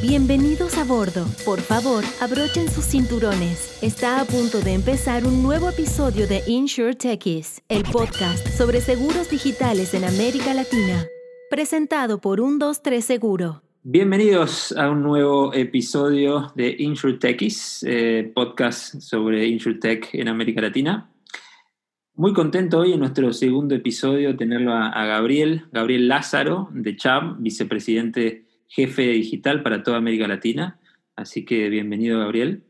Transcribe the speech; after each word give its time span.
Bienvenidos 0.00 0.78
a 0.78 0.84
bordo. 0.84 1.26
Por 1.44 1.58
favor, 1.58 2.04
abrochen 2.20 2.68
sus 2.68 2.84
cinturones. 2.84 3.82
Está 3.82 4.20
a 4.20 4.24
punto 4.24 4.60
de 4.60 4.74
empezar 4.74 5.26
un 5.26 5.42
nuevo 5.42 5.70
episodio 5.70 6.28
de 6.28 6.40
Insure 6.46 6.94
Techies, 6.94 7.64
el 7.68 7.82
podcast 7.82 8.46
sobre 8.46 8.80
seguros 8.80 9.28
digitales 9.28 9.94
en 9.94 10.04
América 10.04 10.54
Latina. 10.54 11.04
Presentado 11.50 12.20
por 12.20 12.38
123 12.38 13.04
Seguro. 13.04 13.62
Bienvenidos 13.82 14.70
a 14.78 14.88
un 14.88 15.02
nuevo 15.02 15.52
episodio 15.52 16.52
de 16.54 16.76
InsurTechies, 16.78 17.84
eh, 17.84 18.30
podcast 18.32 19.00
sobre 19.00 19.48
InsurTech 19.48 20.14
en 20.14 20.28
América 20.28 20.60
Latina. 20.60 21.10
Muy 22.14 22.32
contento 22.32 22.78
hoy 22.78 22.92
en 22.92 23.00
nuestro 23.00 23.32
segundo 23.32 23.74
episodio 23.74 24.36
tenerlo 24.36 24.74
a, 24.74 25.06
Gabriel, 25.06 25.64
Gabriel 25.72 26.06
Lázaro 26.06 26.68
de 26.72 26.96
CHAM, 26.96 27.42
vicepresidente 27.42 28.47
jefe 28.68 29.02
digital 29.02 29.62
para 29.62 29.82
toda 29.82 29.96
América 29.96 30.28
Latina. 30.28 30.78
Así 31.16 31.44
que 31.44 31.68
bienvenido, 31.68 32.20
Gabriel. 32.20 32.62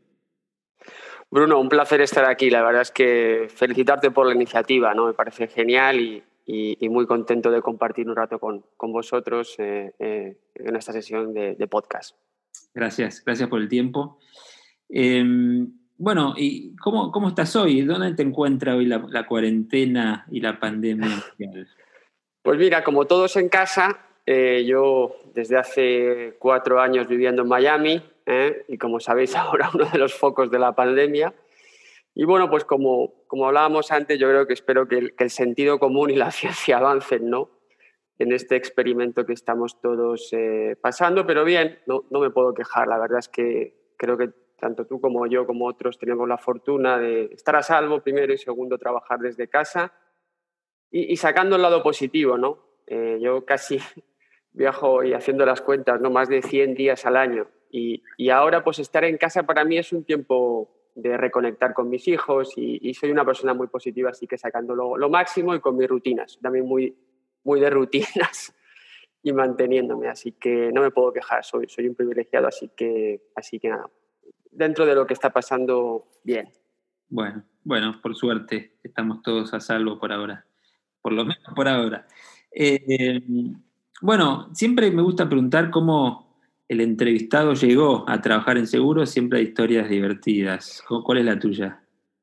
Bruno, 1.29 1.59
un 1.59 1.69
placer 1.69 2.01
estar 2.01 2.25
aquí. 2.25 2.49
La 2.49 2.63
verdad 2.63 2.81
es 2.81 2.91
que 2.91 3.47
felicitarte 3.53 4.09
por 4.09 4.25
la 4.25 4.33
iniciativa, 4.33 4.93
¿no? 4.95 5.05
Me 5.05 5.13
parece 5.13 5.47
genial 5.47 5.99
y, 5.99 6.23
muy 6.89 7.05
contento 7.05 7.51
de 7.51 7.61
compartir 7.61 8.09
un 8.09 8.15
rato 8.15 8.39
con, 8.39 8.63
vosotros 8.79 9.55
eh, 9.59 9.93
eh, 9.99 10.35
en 10.55 10.75
esta 10.75 10.91
sesión 10.91 11.33
de, 11.33 11.67
podcast. 11.69 12.15
Gracias, 12.73 13.23
gracias 13.23 13.47
por 13.47 13.61
el 13.61 13.67
tiempo. 13.67 14.17
Em, 14.89 15.71
bueno, 15.97 16.33
¿y 16.35 16.75
cómo, 16.77 17.11
cómo, 17.11 17.27
estás 17.27 17.55
hoy? 17.55 17.81
¿Dónde 17.81 18.15
te 18.15 18.23
encuentra 18.23 18.75
hoy 18.75 18.87
la, 18.87 19.27
cuarentena 19.27 20.25
y 20.31 20.39
la 20.39 20.59
pandemia? 20.59 21.23
Pues 22.41 22.57
mira, 22.57 22.83
como 22.83 23.05
todos 23.05 23.35
en 23.35 23.49
casa, 23.49 24.08
eh, 24.31 24.63
yo 24.63 25.15
desde 25.33 25.57
hace 25.57 26.35
cuatro 26.37 26.79
años 26.79 27.07
viviendo 27.07 27.41
en 27.41 27.47
Miami 27.47 27.99
¿eh? 28.27 28.63
y 28.67 28.77
como 28.77 28.99
sabéis 28.99 29.35
ahora 29.35 29.71
uno 29.73 29.85
de 29.85 29.97
los 29.97 30.13
focos 30.13 30.51
de 30.51 30.59
la 30.59 30.73
pandemia. 30.73 31.33
Y 32.13 32.25
bueno, 32.25 32.47
pues 32.47 32.63
como, 32.63 33.25
como 33.25 33.47
hablábamos 33.47 33.91
antes, 33.91 34.19
yo 34.19 34.29
creo 34.29 34.45
que 34.45 34.53
espero 34.53 34.87
que 34.87 35.15
el, 35.17 35.29
sentido 35.31 35.79
común 35.79 36.11
y 36.11 36.15
la 36.15 36.29
ciencia 36.39 36.77
avancen 36.77 37.27
¿no? 37.27 37.49
en 38.19 38.31
este 38.31 38.55
experimento 38.55 39.25
que 39.25 39.33
estamos 39.33 39.81
todos 39.81 40.29
eh, 40.33 40.75
pasando, 40.79 41.25
pero 41.25 41.43
bien, 41.43 41.79
no, 41.87 42.03
no 42.11 42.19
me 42.19 42.29
puedo 42.29 42.53
quejar. 42.53 42.87
La 42.87 42.99
verdad 42.99 43.17
es 43.17 43.29
que 43.29 43.95
creo 43.97 44.15
que 44.15 44.29
tanto 44.59 44.85
tú 44.85 45.01
como 45.01 45.25
yo 45.25 45.47
como 45.47 45.65
otros 45.65 45.97
tenemos 45.97 46.27
la 46.27 46.37
fortuna 46.37 46.99
de 46.99 47.31
estar 47.33 47.55
a 47.55 47.63
salvo 47.63 48.01
primero 48.01 48.31
y 48.31 48.37
segundo 48.37 48.77
trabajar 48.77 49.17
desde 49.17 49.47
casa 49.47 49.91
y, 50.91 51.11
y 51.11 51.17
sacando 51.17 51.55
el 51.55 51.63
lado 51.63 51.81
positivo, 51.81 52.37
¿no? 52.37 52.69
yo 53.19 53.45
casi 53.45 53.79
viajo 54.53 55.03
y 55.03 55.13
haciendo 55.13 55.45
las 55.45 55.61
cuentas, 55.61 56.01
¿no? 56.01 56.09
Más 56.09 56.29
de 56.29 56.41
100 56.41 56.75
días 56.75 57.05
al 57.05 57.17
año. 57.17 57.47
Y, 57.71 58.03
y 58.17 58.29
ahora, 58.29 58.63
pues 58.63 58.79
estar 58.79 59.03
en 59.03 59.17
casa 59.17 59.43
para 59.43 59.63
mí 59.63 59.77
es 59.77 59.93
un 59.93 60.03
tiempo 60.03 60.69
de 61.01 61.17
reconectar 61.17 61.73
con 61.73 61.89
mis 61.89 62.07
hijos 62.07 62.53
y, 62.55 62.93
soy 62.93 63.11
una 63.11 63.25
persona 63.25 63.53
muy 63.53 63.67
positiva, 63.67 64.09
así 64.09 64.27
que 64.27 64.37
sacando 64.37 64.75
lo, 64.75 65.09
máximo 65.09 65.55
y 65.55 65.59
con 65.59 65.77
mis 65.77 65.87
rutinas, 65.87 66.37
también 66.41 66.65
muy, 66.65 66.95
muy 67.43 67.59
de 67.59 67.69
rutinas 67.69 68.53
y 69.23 69.33
manteniéndome, 69.33 70.07
así 70.07 70.33
que 70.33 70.71
no 70.73 70.81
me 70.81 70.91
puedo 70.91 71.13
quejar, 71.13 71.43
soy, 71.43 71.67
soy 71.67 71.87
un 71.87 71.95
privilegiado, 71.95 72.47
así 72.47 72.69
que, 72.75 73.21
así 73.35 73.59
que 73.59 73.69
nada, 73.69 73.89
dentro 74.51 74.85
de 74.85 74.95
lo 74.95 75.05
que 75.05 75.13
está 75.13 75.31
pasando, 75.31 76.07
bien. 76.23 76.49
Bueno, 77.07 77.43
bueno, 77.63 77.99
por 78.01 78.15
suerte 78.15 78.77
estamos 78.83 79.21
todos 79.21 79.53
a 79.53 79.59
salvo 79.59 79.99
por 79.99 80.11
ahora, 80.11 80.45
por 81.01 81.13
lo 81.13 81.23
menos 81.23 81.53
por 81.55 81.67
ahora. 81.67 82.07
Eh, 82.51 83.21
bueno, 84.01 84.49
siempre 84.53 84.91
me 84.91 85.01
gusta 85.01 85.27
preguntar 85.27 85.69
cómo 85.69 86.29
el 86.67 86.81
entrevistado 86.81 87.53
llegó 87.53 88.05
a 88.07 88.21
trabajar 88.21 88.57
en 88.57 88.67
seguros, 88.67 89.09
siempre 89.09 89.39
hay 89.39 89.45
historias 89.45 89.89
divertidas. 89.89 90.83
¿Cuál 91.03 91.17
es 91.17 91.25
la 91.25 91.39
tuya? 91.39 91.81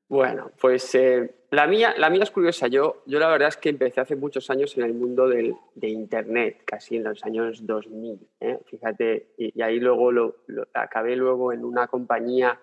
Bueno, 0.08 0.52
pues 0.60 0.94
eh, 0.94 1.34
la, 1.50 1.66
mía, 1.66 1.94
la 1.98 2.10
mía 2.10 2.22
es 2.22 2.30
curiosa. 2.30 2.68
Yo, 2.68 3.02
yo 3.06 3.18
la 3.18 3.28
verdad 3.28 3.48
es 3.48 3.56
que 3.56 3.70
empecé 3.70 4.00
hace 4.00 4.14
muchos 4.14 4.48
años 4.50 4.76
en 4.78 4.84
el 4.84 4.94
mundo 4.94 5.28
del, 5.28 5.56
de 5.74 5.88
Internet, 5.88 6.62
casi 6.64 6.96
en 6.96 7.04
los 7.04 7.24
años 7.24 7.66
2000. 7.66 8.20
¿eh? 8.40 8.58
Fíjate, 8.66 9.32
y, 9.36 9.60
ahí 9.60 9.80
luego 9.80 10.12
lo, 10.12 10.36
acabé 10.74 11.16
luego 11.16 11.52
en 11.52 11.64
una 11.64 11.88
compañía 11.88 12.60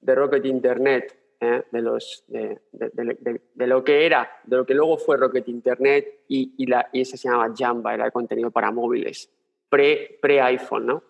de 0.00 0.14
Rocket 0.16 0.44
Internet 0.44 1.21
¿eh? 1.42 1.64
de, 1.70 3.66
lo 3.66 3.84
que 3.84 4.06
era, 4.06 4.30
de 4.44 4.56
lo 4.56 4.64
que 4.64 4.74
luego 4.74 4.96
fue 4.96 5.16
Rocket 5.16 5.48
Internet 5.48 6.24
y, 6.28 6.54
y, 6.56 7.04
se 7.04 7.16
llamaba 7.16 7.52
Jamba, 7.54 7.94
era 7.94 8.06
el 8.06 8.12
contenido 8.12 8.50
para 8.50 8.70
móviles, 8.70 9.30
pre-iPhone, 9.68 10.86
¿no? 10.86 11.02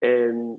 Em, 0.00 0.58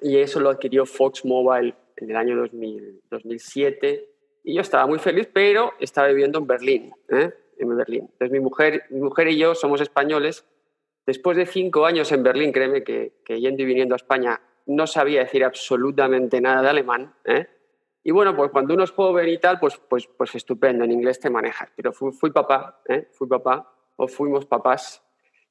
y 0.00 0.18
eso 0.18 0.40
lo 0.40 0.50
adquirió 0.50 0.86
Fox 0.86 1.24
Mobile 1.24 1.74
en 1.96 2.10
el 2.10 2.16
año 2.16 2.36
2000, 2.36 3.02
2007 3.10 4.08
y 4.44 4.54
yo 4.54 4.60
estaba 4.60 4.86
muy 4.86 4.98
feliz, 4.98 5.28
pero 5.32 5.72
estaba 5.80 6.08
viviendo 6.08 6.38
en 6.38 6.46
Berlín, 6.46 6.92
¿eh? 7.08 7.32
en 7.58 7.76
Berlín. 7.76 8.08
Entonces 8.12 8.30
mi 8.30 8.40
mujer, 8.40 8.84
mi 8.90 9.00
mujer 9.00 9.28
y 9.28 9.38
yo 9.38 9.54
somos 9.54 9.80
españoles. 9.80 10.44
Después 11.06 11.36
de 11.36 11.46
cinco 11.46 11.86
años 11.86 12.12
en 12.12 12.22
Berlín, 12.22 12.52
créeme 12.52 12.84
que, 12.84 13.14
que 13.24 13.40
yendo 13.40 13.62
y 13.62 13.66
viniendo 13.66 13.94
a 13.94 13.96
España 13.96 14.40
no 14.66 14.86
sabía 14.86 15.20
decir 15.20 15.44
absolutamente 15.44 16.40
nada 16.40 16.62
de 16.62 16.68
alemán. 16.68 17.14
¿eh? 17.24 17.46
Y 18.04 18.10
bueno, 18.10 18.34
pues 18.34 18.50
cuando 18.50 18.74
uno 18.74 18.84
es 18.84 18.90
joven 18.90 19.28
y 19.28 19.38
tal, 19.38 19.60
pues, 19.60 19.80
pues, 19.88 20.08
pues 20.08 20.34
estupendo, 20.34 20.84
en 20.84 20.90
inglés 20.90 21.20
te 21.20 21.30
manejas. 21.30 21.70
Pero 21.76 21.92
fui, 21.92 22.12
fui 22.12 22.30
papá, 22.30 22.80
¿eh? 22.88 23.08
fui 23.12 23.28
papá, 23.28 23.72
o 23.96 24.08
fuimos 24.08 24.46
papás. 24.46 25.02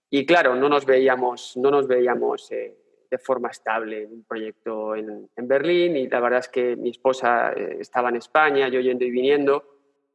Y 0.09 0.25
claro, 0.25 0.55
no 0.55 0.67
nos 0.67 0.85
veíamos, 0.85 1.55
no 1.55 1.71
nos 1.71 1.87
veíamos 1.87 2.51
eh, 2.51 2.77
de 3.09 3.17
forma 3.17 3.49
estable 3.49 4.03
en 4.03 4.11
un 4.11 4.23
proyecto 4.25 4.95
en, 4.95 5.29
en, 5.33 5.47
Berlín. 5.47 5.95
Y 5.95 6.09
la 6.09 6.19
verdad 6.19 6.39
es 6.39 6.49
que 6.49 6.75
mi 6.75 6.89
esposa 6.89 7.53
eh, 7.53 7.77
estaba 7.79 8.09
en 8.09 8.17
España, 8.17 8.67
yo 8.67 8.81
yendo 8.81 9.05
y 9.05 9.11
viniendo. 9.11 9.63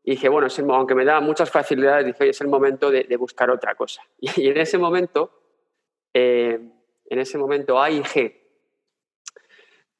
Y 0.04 0.12
dije, 0.12 0.28
bueno, 0.28 0.48
es 0.48 0.58
aunque 0.58 0.94
me 0.94 1.06
daba 1.06 1.20
muchas 1.20 1.50
facilidades, 1.50 2.04
dije, 2.04 2.28
es 2.28 2.40
el 2.42 2.48
momento 2.48 2.90
de, 2.90 3.04
de 3.04 3.16
buscar 3.16 3.50
otra 3.50 3.74
cosa. 3.74 4.02
Y, 4.20 4.48
en 4.48 4.58
ese 4.58 4.76
momento, 4.78 5.30
en 6.12 6.72
ese 7.18 7.38
momento 7.38 7.80
AIG, 7.80 8.45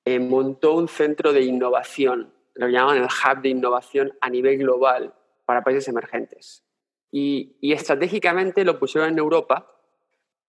eh, 0.06 0.20
montó 0.20 0.74
un 0.74 0.86
centro 0.86 1.32
de 1.32 1.42
innovación, 1.42 2.32
lo 2.54 2.68
llaman 2.68 2.96
el 2.96 3.04
Hub 3.04 3.42
de 3.42 3.48
Innovación 3.48 4.12
a 4.20 4.30
nivel 4.30 4.56
global 4.58 5.12
para 5.44 5.64
países 5.64 5.88
emergentes. 5.88 6.64
Y, 7.10 7.56
estratégicamente 7.60 8.64
lo 8.64 8.78
pusieron 8.78 9.10
en 9.10 9.18
Europa 9.18 9.68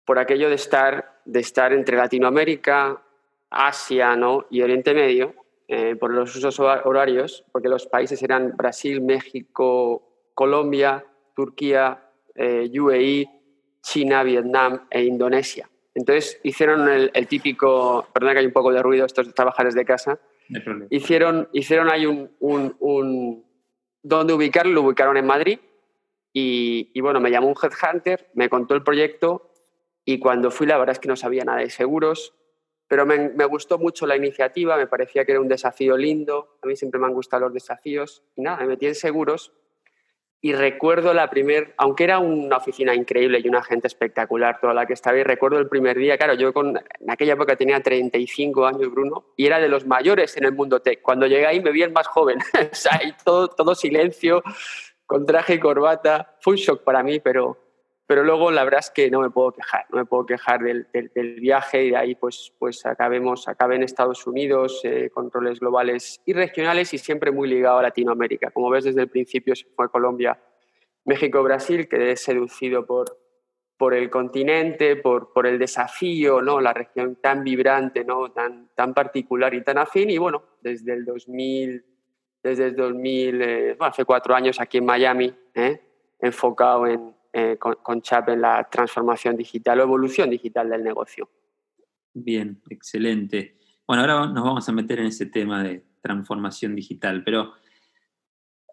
por 0.05 0.19
aquello 0.19 0.49
de 0.49 0.55
estar, 0.55 1.21
de 1.23 1.39
estar 1.39 1.71
entre 1.71 1.95
Latinoamérica, 1.95 3.01
Asia 3.49 4.17
y 4.49 4.61
Oriente 4.61 4.93
Medio, 4.93 5.33
eh, 5.69 5.95
por 5.95 6.11
los 6.11 6.35
usos 6.35 6.59
horarios, 6.59 7.45
porque 7.53 7.69
los 7.69 7.87
países 7.87 8.21
eran 8.23 8.53
Brasil, 8.55 9.01
México, 9.01 10.29
Colombia, 10.33 11.05
Turquía, 11.33 12.03
eh, 12.35 12.69
UAE, 12.77 13.29
China, 13.81 14.23
Vietnam 14.23 14.87
e 14.89 15.03
Indonesia. 15.03 15.69
Entonces 15.97 16.39
hicieron 16.43 16.87
el, 16.87 17.27
típico, 17.27 18.07
perdona 18.13 18.33
que 18.33 18.39
hay 18.39 18.45
un 18.45 18.53
poco 18.53 18.71
de 18.71 18.83
ruido, 18.83 19.07
estos 19.07 19.33
trabajadores 19.33 19.73
de 19.73 19.83
casa, 19.83 20.19
hicieron, 20.91 21.49
hicieron 21.53 21.89
ahí 21.89 22.05
un, 22.05 22.29
un, 22.39 23.43
donde 24.03 24.33
ubicarlo, 24.33 24.73
lo 24.73 24.83
ubicaron 24.83 25.17
en 25.17 25.25
Madrid 25.25 25.59
y, 26.31 26.91
y, 26.93 27.01
bueno, 27.01 27.19
me 27.19 27.31
llamó 27.31 27.47
un 27.47 27.55
headhunter, 27.59 28.29
me 28.35 28.47
contó 28.47 28.75
el 28.75 28.83
proyecto 28.83 29.49
y 30.05 30.19
cuando 30.19 30.51
fui 30.51 30.67
la 30.67 30.77
verdad 30.77 30.93
es 30.93 30.99
que 30.99 31.07
no 31.07 31.15
sabía 31.15 31.43
nada 31.43 31.61
de 31.61 31.71
seguros, 31.71 32.35
pero 32.87 33.07
me, 33.07 33.29
me, 33.29 33.45
gustó 33.45 33.79
mucho 33.79 34.05
la 34.05 34.15
iniciativa, 34.15 34.77
me 34.77 34.85
parecía 34.85 35.25
que 35.25 35.31
era 35.31 35.41
un 35.41 35.47
desafío 35.47 35.97
lindo, 35.97 36.59
a 36.61 36.67
mí 36.67 36.75
siempre 36.75 36.99
me 36.99 37.07
han 37.07 37.13
gustado 37.13 37.45
los 37.45 37.53
desafíos 37.55 38.23
y 38.35 38.43
nada, 38.43 38.57
me 38.57 38.67
metí 38.67 38.85
en 38.85 38.93
seguros 38.93 39.51
y 40.39 40.53
recuerdo 40.53 41.13
la 41.13 41.29
primer, 41.29 41.73
aunque 41.77 42.03
era 42.03 42.19
una 42.19 42.57
oficina 42.57 42.93
increíble 42.93 43.39
y 43.43 43.47
una 43.47 43.63
gente 43.63 43.87
espectacular 43.87 44.59
toda 44.61 44.73
la 44.73 44.85
que 44.85 44.93
estaba, 44.93 45.17
y 45.17 45.23
recuerdo 45.23 45.57
el 45.57 45.67
primer 45.67 45.97
día, 45.97 46.17
claro, 46.17 46.35
yo 46.35 46.53
con, 46.53 46.77
en 46.77 47.11
aquella 47.11 47.33
época 47.33 47.55
tenía 47.55 47.81
35 47.81 48.65
años, 48.65 48.91
Bruno, 48.91 49.33
y 49.35 49.47
era 49.47 49.59
de 49.59 49.67
los 49.67 49.85
mayores 49.85 50.37
en 50.37 50.45
el 50.45 50.53
mundo 50.53 50.81
tech. 50.81 51.01
Cuando 51.01 51.25
llegué 51.25 51.47
ahí 51.47 51.59
me 51.59 51.71
vi 51.71 51.81
el 51.81 51.91
más 51.91 52.07
joven, 52.07 52.37
o 52.71 52.75
sea, 52.75 52.99
todo, 53.23 53.47
todo 53.47 53.73
silencio, 53.73 54.43
con 55.05 55.25
traje 55.25 55.55
y 55.55 55.59
corbata. 55.59 56.35
Fue 56.41 56.53
un 56.53 56.57
shock 56.57 56.83
para 56.83 57.01
mí, 57.01 57.19
pero, 57.19 57.66
pero 58.07 58.23
luego 58.23 58.51
la 58.51 58.63
verdad 58.63 58.79
es 58.79 58.89
que 58.89 59.11
no 59.11 59.19
me 59.19 59.29
puedo 59.29 59.51
quejar, 59.51 59.85
no 59.91 59.97
me 59.97 60.05
puedo 60.05 60.25
quejar 60.25 60.63
del, 60.63 60.87
del, 60.93 61.39
viaje 61.41 61.83
y 61.83 61.89
de 61.89 61.97
ahí 61.97 62.15
pues, 62.15 62.53
pues 62.57 62.85
acabemos, 62.85 63.49
acabé 63.49 63.75
en 63.75 63.83
Estados 63.83 64.25
Unidos, 64.25 64.79
eh, 64.85 65.09
controles 65.13 65.59
globales 65.59 66.21
y 66.25 66.31
regionales 66.31 66.93
y 66.93 66.99
siempre 66.99 67.31
muy 67.31 67.49
ligado 67.49 67.79
a 67.79 67.81
Latinoamérica. 67.83 68.49
Como 68.51 68.69
ves 68.69 68.85
desde 68.85 69.01
el 69.01 69.09
principio 69.09 69.53
fue 69.75 69.91
Colombia, 69.91 70.39
México, 71.03 71.43
Brasil, 71.43 71.89
quedé 71.89 72.15
seducido 72.15 72.85
por, 72.85 73.17
por 73.77 73.93
el 73.93 74.09
continente, 74.09 74.95
por, 74.95 75.33
por 75.33 75.45
el 75.45 75.59
desafío, 75.59 76.41
¿no? 76.41 76.61
la 76.61 76.71
región 76.71 77.17
tan 77.17 77.43
vibrante, 77.43 78.05
¿no? 78.05 78.31
tan, 78.31 78.69
tan 78.73 78.93
particular 78.93 79.53
y 79.53 79.63
tan 79.63 79.79
afín 79.79 80.09
y 80.09 80.17
bueno, 80.17 80.43
desde 80.61 80.93
el 80.93 81.03
2000, 81.03 81.83
desde 82.41 82.67
el 82.67 82.75
2000 82.77 83.41
eh, 83.41 83.77
hace 83.81 84.05
cuatro 84.05 84.33
años 84.33 84.61
aquí 84.61 84.77
en 84.77 84.85
Miami, 84.85 85.33
¿eh? 85.53 85.81
enfocado 86.19 86.87
en 86.87 87.16
eh, 87.33 87.57
con, 87.57 88.01
CHAP 88.01 88.29
en 88.29 88.41
la 88.41 88.67
transformación 88.69 89.35
digital 89.35 89.79
o 89.79 89.83
evolución 89.83 90.29
digital 90.29 90.69
del 90.69 90.83
negocio. 90.83 91.29
Bien, 92.13 92.61
excelente. 92.69 93.57
Bueno, 93.87 94.01
ahora 94.01 94.27
nos 94.27 94.43
vamos 94.43 94.67
a 94.67 94.71
meter 94.71 94.99
en 94.99 95.07
ese 95.07 95.27
tema 95.27 95.63
de 95.63 95.83
transformación 96.01 96.75
digital, 96.75 97.23
pero 97.23 97.53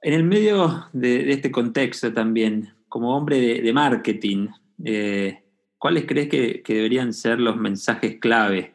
en 0.02 0.12
el 0.12 0.24
medio 0.24 0.88
de, 0.92 1.30
este 1.30 1.50
contexto 1.50 2.12
también, 2.12 2.74
como 2.88 3.16
hombre 3.16 3.62
de, 3.62 3.72
marketing, 3.72 4.48
eh, 4.84 5.42
¿cuáles 5.78 6.04
crees 6.04 6.28
que, 6.28 6.62
deberían 6.66 7.12
ser 7.12 7.40
los 7.40 7.56
mensajes 7.56 8.18
clave 8.20 8.74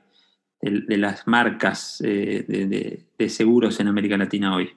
de, 0.61 0.97
las 0.97 1.27
marcas 1.27 2.01
eh, 2.03 2.45
de, 3.17 3.29
seguros 3.29 3.79
en 3.79 3.87
América 3.87 4.17
Latina 4.17 4.55
hoy? 4.55 4.71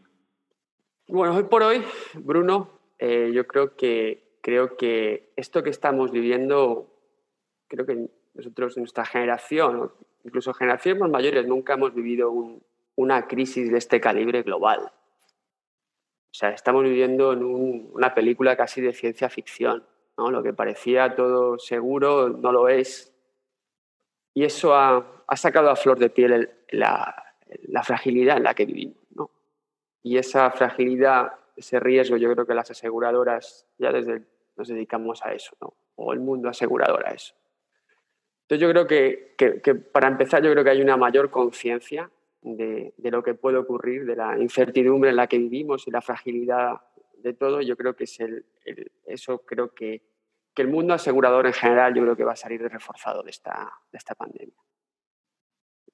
Bueno, 1.09 1.35
hoy 1.35 1.45
por 1.45 1.63
hoy, 1.63 1.83
Bruno, 2.15 2.81
eh, 2.99 3.33
yo 3.35 3.47
creo 3.47 3.77
que, 3.77 4.32
creo 4.43 4.77
que 4.77 5.33
esto 5.37 5.63
que 5.63 5.71
estamos 5.71 6.11
viviendo, 6.11 6.93
creo 7.69 7.87
que 7.87 8.11
nosotros 8.35 8.77
nuestra 8.77 9.07
generación, 9.07 9.93
incluso 10.25 10.53
generaciones 10.53 11.01
más 11.01 11.11
mayores, 11.11 11.47
nunca 11.47 11.75
hemos 11.75 11.95
vivido 11.95 12.33
una 12.97 13.27
crisis 13.27 13.71
de 13.71 13.79
este 13.79 14.01
calibre 14.01 14.43
global. 14.43 14.93
O 16.33 16.35
sea, 16.35 16.51
estamos 16.51 16.83
viviendo 16.83 17.33
en 17.33 17.45
una 17.45 18.15
película 18.15 18.57
casi 18.57 18.81
de 18.81 18.93
ciencia 18.93 19.29
ficción. 19.29 19.85
¿no? 20.17 20.31
Lo 20.31 20.43
que 20.43 20.53
parecía 20.53 21.15
todo 21.15 21.59
seguro 21.59 22.31
no 22.31 22.53
lo 22.53 22.69
es. 22.69 23.15
Y 24.35 24.45
eso 24.45 24.75
ha, 24.75 25.25
sacado 25.37 25.71
a 25.71 25.77
flor 25.77 25.99
de 25.99 26.11
piel 26.11 26.51
la, 26.71 27.15
fragilidad 27.85 28.39
en 28.39 28.45
la 28.45 28.55
que 28.55 28.65
vivimos. 28.65 28.97
¿no? 29.11 29.31
Y 30.03 30.17
esa 30.17 30.51
fragilidad, 30.51 31.33
ese 31.55 31.79
riesgo, 31.79 32.17
yo 32.17 32.33
creo 32.33 32.47
que 32.47 32.55
las 32.55 32.71
aseguradoras 32.71 33.67
ya 33.77 33.93
desde 33.93 34.23
nos 34.57 34.69
dedicamos 34.69 35.25
a 35.25 35.33
eso, 35.33 35.57
¿no? 35.61 35.75
o 35.97 36.13
el 36.13 36.21
mundo 36.21 36.49
asegurador 36.49 37.07
a 37.07 37.13
eso. 37.13 37.35
Entonces 38.43 38.61
yo 38.61 38.71
creo 38.71 38.87
que, 38.87 39.75
para 39.93 40.09
empezar, 40.09 40.43
yo 40.43 40.51
creo 40.53 40.65
que 40.65 40.71
hay 40.71 40.83
una 40.83 40.97
mayor 40.97 41.31
conciencia 41.31 42.11
de, 42.43 42.93
lo 42.99 43.23
que 43.23 43.35
puede 43.35 43.57
ocurrir, 43.57 44.05
de 44.05 44.17
la 44.17 44.39
incertidumbre 44.39 45.11
en 45.11 45.17
la 45.17 45.27
que 45.27 45.39
vivimos 45.39 45.87
y 45.87 45.91
la 45.91 46.03
fragilidad 46.03 46.81
de 47.19 47.33
todo. 47.35 47.63
Yo 47.63 47.77
creo 47.77 47.95
que 47.95 48.05
es 48.05 48.21
el, 48.21 48.45
eso 49.07 49.39
creo 49.39 49.73
que, 49.73 50.03
que, 50.55 50.63
el 50.63 50.69
mundo 50.69 50.93
asegurador 50.93 51.47
en 51.47 51.53
general 51.53 51.95
yo 51.95 52.03
creo 52.03 52.17
que 52.17 52.25
va 52.25 52.33
a 52.33 52.37
salir 52.37 52.61
reforzado 52.61 53.23
de 53.23 53.31
esta, 53.31 53.73
de 53.91 53.99
esta 53.99 54.15
pandemia. 54.15 54.57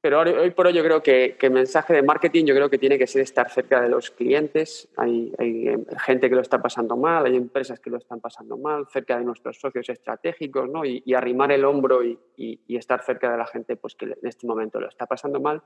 Pero 0.00 0.21
hoy 0.21 0.50
por 0.53 0.69
hoy 0.69 0.75
yo 0.75 0.85
creo 0.85 1.03
que, 1.03 1.37
el 1.41 1.50
mensaje 1.50 1.93
de 1.93 2.03
marketing 2.03 2.45
yo 2.45 2.55
creo 2.55 2.71
que 2.71 2.79
tiene 2.79 2.99
que 2.99 3.09
ser 3.09 3.23
estar 3.23 3.50
cerca 3.50 3.81
de 3.81 3.89
los 3.89 4.12
clientes. 4.12 4.89
Hay, 4.97 5.33
hay, 5.39 5.75
gente 6.05 6.29
que 6.29 6.37
lo 6.37 6.41
está 6.41 6.62
pasando 6.62 6.97
mal, 6.97 7.27
hay 7.27 7.35
empresas 7.35 7.81
que 7.81 7.91
lo 7.91 7.97
están 7.97 8.21
pasando 8.21 8.56
mal, 8.56 8.87
cerca 8.87 9.19
de 9.19 9.25
nuestros 9.25 9.59
socios 9.59 9.89
estratégicos, 9.89 10.69
¿no? 10.69 10.85
Y, 10.85 11.03
arrimar 11.15 11.50
el 11.50 11.65
hombro 11.65 12.05
y, 12.05 12.17
y, 12.37 12.77
estar 12.77 13.03
cerca 13.03 13.33
de 13.33 13.39
la 13.39 13.47
gente 13.47 13.75
pues, 13.77 13.97
que 13.97 14.05
en 14.05 14.15
este 14.23 14.47
momento 14.47 14.79
lo 14.79 14.89
está 14.89 15.06
pasando 15.06 15.41
mal. 15.41 15.62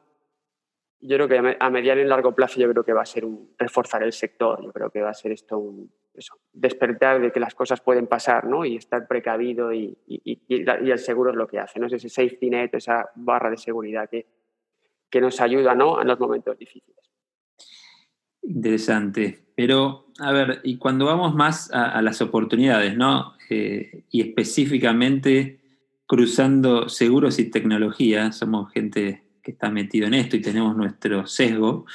Yo 1.00 1.16
creo 1.16 1.28
que 1.28 1.56
a 1.58 1.70
mediano 1.70 2.00
y 2.00 2.04
largo 2.04 2.34
plazo 2.34 2.58
yo 2.58 2.70
creo 2.70 2.84
que 2.84 2.92
va 2.94 3.02
a 3.02 3.06
ser 3.06 3.26
un, 3.26 3.54
reforzar 3.58 4.02
el 4.02 4.12
sector. 4.12 4.64
Yo 4.64 4.72
creo 4.72 4.88
que 4.88 5.02
va 5.02 5.10
a 5.10 5.14
ser 5.14 5.32
esto 5.32 5.58
un 5.58 5.92
eso, 6.14 6.34
despertar 6.52 7.20
de 7.20 7.32
que 7.32 7.40
las 7.40 7.54
cosas 7.54 7.80
pueden 7.80 8.06
pasar, 8.06 8.46
¿no? 8.46 8.64
Y 8.64 8.76
estar 8.76 9.06
precavido 9.06 9.72
y, 9.72 9.96
el 10.48 10.98
seguro 10.98 11.30
es 11.30 11.36
lo 11.36 11.46
que 11.46 11.58
hace, 11.58 11.80
¿no? 11.80 11.86
Es 11.86 11.94
ese 11.94 12.08
safety 12.08 12.50
net, 12.50 12.74
esa 12.74 13.10
barra 13.14 13.50
de 13.50 13.56
seguridad 13.56 14.08
que, 14.10 14.26
que 15.10 15.20
nos 15.20 15.40
ayuda, 15.40 15.74
¿no? 15.74 16.00
En 16.00 16.08
los 16.08 16.20
momentos 16.20 16.58
difíciles. 16.58 16.98
Interesante. 18.42 19.42
Pero, 19.54 20.06
a 20.18 20.32
ver, 20.32 20.60
y 20.64 20.78
cuando 20.78 21.06
vamos 21.06 21.34
más 21.34 21.70
a, 21.72 22.00
las 22.02 22.20
oportunidades, 22.20 22.96
¿no? 22.96 23.34
Eh, 23.48 24.04
y 24.10 24.20
específicamente 24.22 25.60
cruzando 26.06 26.88
seguros 26.88 27.38
y 27.38 27.50
tecnología, 27.50 28.32
somos 28.32 28.72
gente 28.72 29.22
que 29.42 29.52
está 29.52 29.70
metido 29.70 30.06
en 30.06 30.14
esto 30.14 30.36
y 30.36 30.42
tenemos 30.42 30.76
nuestro 30.76 31.26
sesgo, 31.26 31.86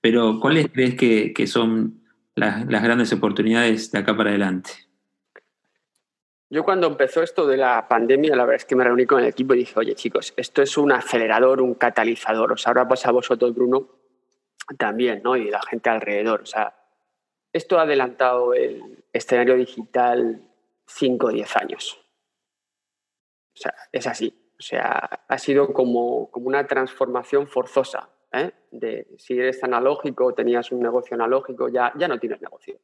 pero 0.00 0.38
¿cuáles 0.40 0.68
crees 0.68 0.94
que, 0.94 1.32
que 1.32 1.46
son 1.46 1.97
las, 2.38 2.66
grandes 2.66 3.12
oportunidades 3.12 3.90
de 3.90 3.98
acá 3.98 4.16
para 4.16 4.30
adelante? 4.30 4.70
Yo 6.50 6.64
cuando 6.64 6.86
empezó 6.86 7.22
esto 7.22 7.46
de 7.46 7.58
la 7.58 7.86
pandemia, 7.88 8.34
la 8.34 8.44
verdad 8.44 8.56
es 8.56 8.64
que 8.64 8.74
me 8.74 8.84
reuní 8.84 9.04
con 9.04 9.20
el 9.20 9.28
equipo 9.28 9.54
y 9.54 9.58
dije, 9.58 9.78
oye 9.78 9.94
chicos, 9.94 10.32
esto 10.36 10.62
es 10.62 10.78
un 10.78 10.92
acelerador, 10.92 11.60
un 11.60 11.74
catalizador. 11.74 12.52
Os 12.52 12.66
habrá 12.66 12.88
pasado 12.88 13.10
a 13.10 13.18
vosotros, 13.20 13.54
Bruno, 13.54 13.88
también, 14.78 15.20
¿no? 15.22 15.36
Y 15.36 15.50
la 15.50 15.60
gente 15.62 15.90
alrededor. 15.90 16.42
O 16.42 16.46
sea, 16.46 16.74
esto 17.52 17.78
ha 17.78 17.82
adelantado 17.82 18.54
el 18.54 19.04
escenario 19.12 19.56
digital 19.56 20.42
5 20.86 21.26
o 21.26 21.30
10 21.30 21.56
años. 21.56 22.00
O 23.54 23.60
sea, 23.60 23.74
es 23.92 24.06
así. 24.06 24.34
O 24.58 24.62
sea, 24.62 24.98
ha 25.28 25.38
sido 25.38 25.72
como, 25.72 26.30
como 26.30 26.48
una 26.48 26.66
transformación 26.66 27.46
forzosa. 27.46 28.10
¿Eh? 28.32 28.50
De 28.70 29.08
si 29.18 29.38
eres 29.38 29.62
analógico, 29.64 30.34
tenías 30.34 30.70
un 30.72 30.80
negocio 30.80 31.14
analógico, 31.14 31.68
ya, 31.68 31.92
ya 31.96 32.08
no 32.08 32.18
tienes 32.18 32.40
negocio. 32.40 32.78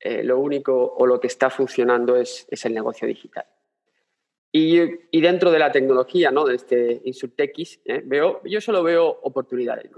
Eh, 0.00 0.22
lo 0.22 0.38
único 0.38 0.94
o 0.98 1.06
lo 1.06 1.18
que 1.18 1.28
está 1.28 1.50
funcionando 1.50 2.16
es, 2.16 2.46
es 2.50 2.64
el 2.64 2.74
negocio 2.74 3.08
digital. 3.08 3.46
Y, 4.52 4.78
y, 5.10 5.20
dentro 5.20 5.50
de 5.50 5.58
la 5.58 5.72
tecnología, 5.72 6.30
¿no? 6.30 6.44
de 6.44 6.54
este 6.54 7.00
Insurtex, 7.04 7.80
¿eh? 7.84 8.02
veo, 8.04 8.40
yo 8.44 8.60
solo 8.60 8.84
veo 8.84 9.08
oportunidades. 9.22 9.90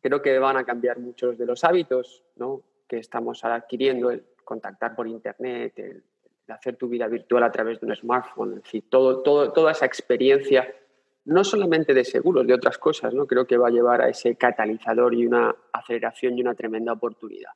Creo 0.00 0.22
que 0.22 0.38
van 0.38 0.56
a 0.56 0.64
cambiar 0.64 0.98
muchos 0.98 1.36
de 1.36 1.44
los 1.44 1.62
hábitos 1.64 2.24
¿no? 2.36 2.62
que 2.88 2.98
estamos 2.98 3.44
adquiriendo, 3.44 4.10
el 4.10 4.24
contactar 4.44 4.96
por 4.96 5.06
Internet, 5.06 5.78
el, 5.78 6.04
hacer 6.48 6.76
tu 6.76 6.88
vida 6.88 7.06
virtual 7.06 7.42
a 7.42 7.52
través 7.52 7.80
de 7.80 7.86
un 7.86 7.96
smartphone, 7.96 8.54
es 8.58 8.62
decir, 8.62 8.84
todo, 8.88 9.22
todo, 9.22 9.52
toda 9.52 9.72
esa 9.72 9.84
experiencia 9.86 10.74
no 11.28 11.44
solamente 11.44 11.92
de 11.92 12.04
seguros, 12.04 12.46
de 12.46 12.54
otras 12.54 12.78
cosas, 12.78 13.12
¿no? 13.12 13.26
Creo 13.26 13.46
que 13.46 13.58
va 13.58 13.68
a 13.68 13.70
llevar 13.70 14.00
a 14.00 14.08
ese 14.08 14.36
catalizador 14.36 15.14
y 15.14 15.26
una 15.26 15.54
aceleración 15.72 16.38
y 16.38 16.40
una 16.40 16.54
tremenda 16.54 16.92
oportunidad. 16.92 17.50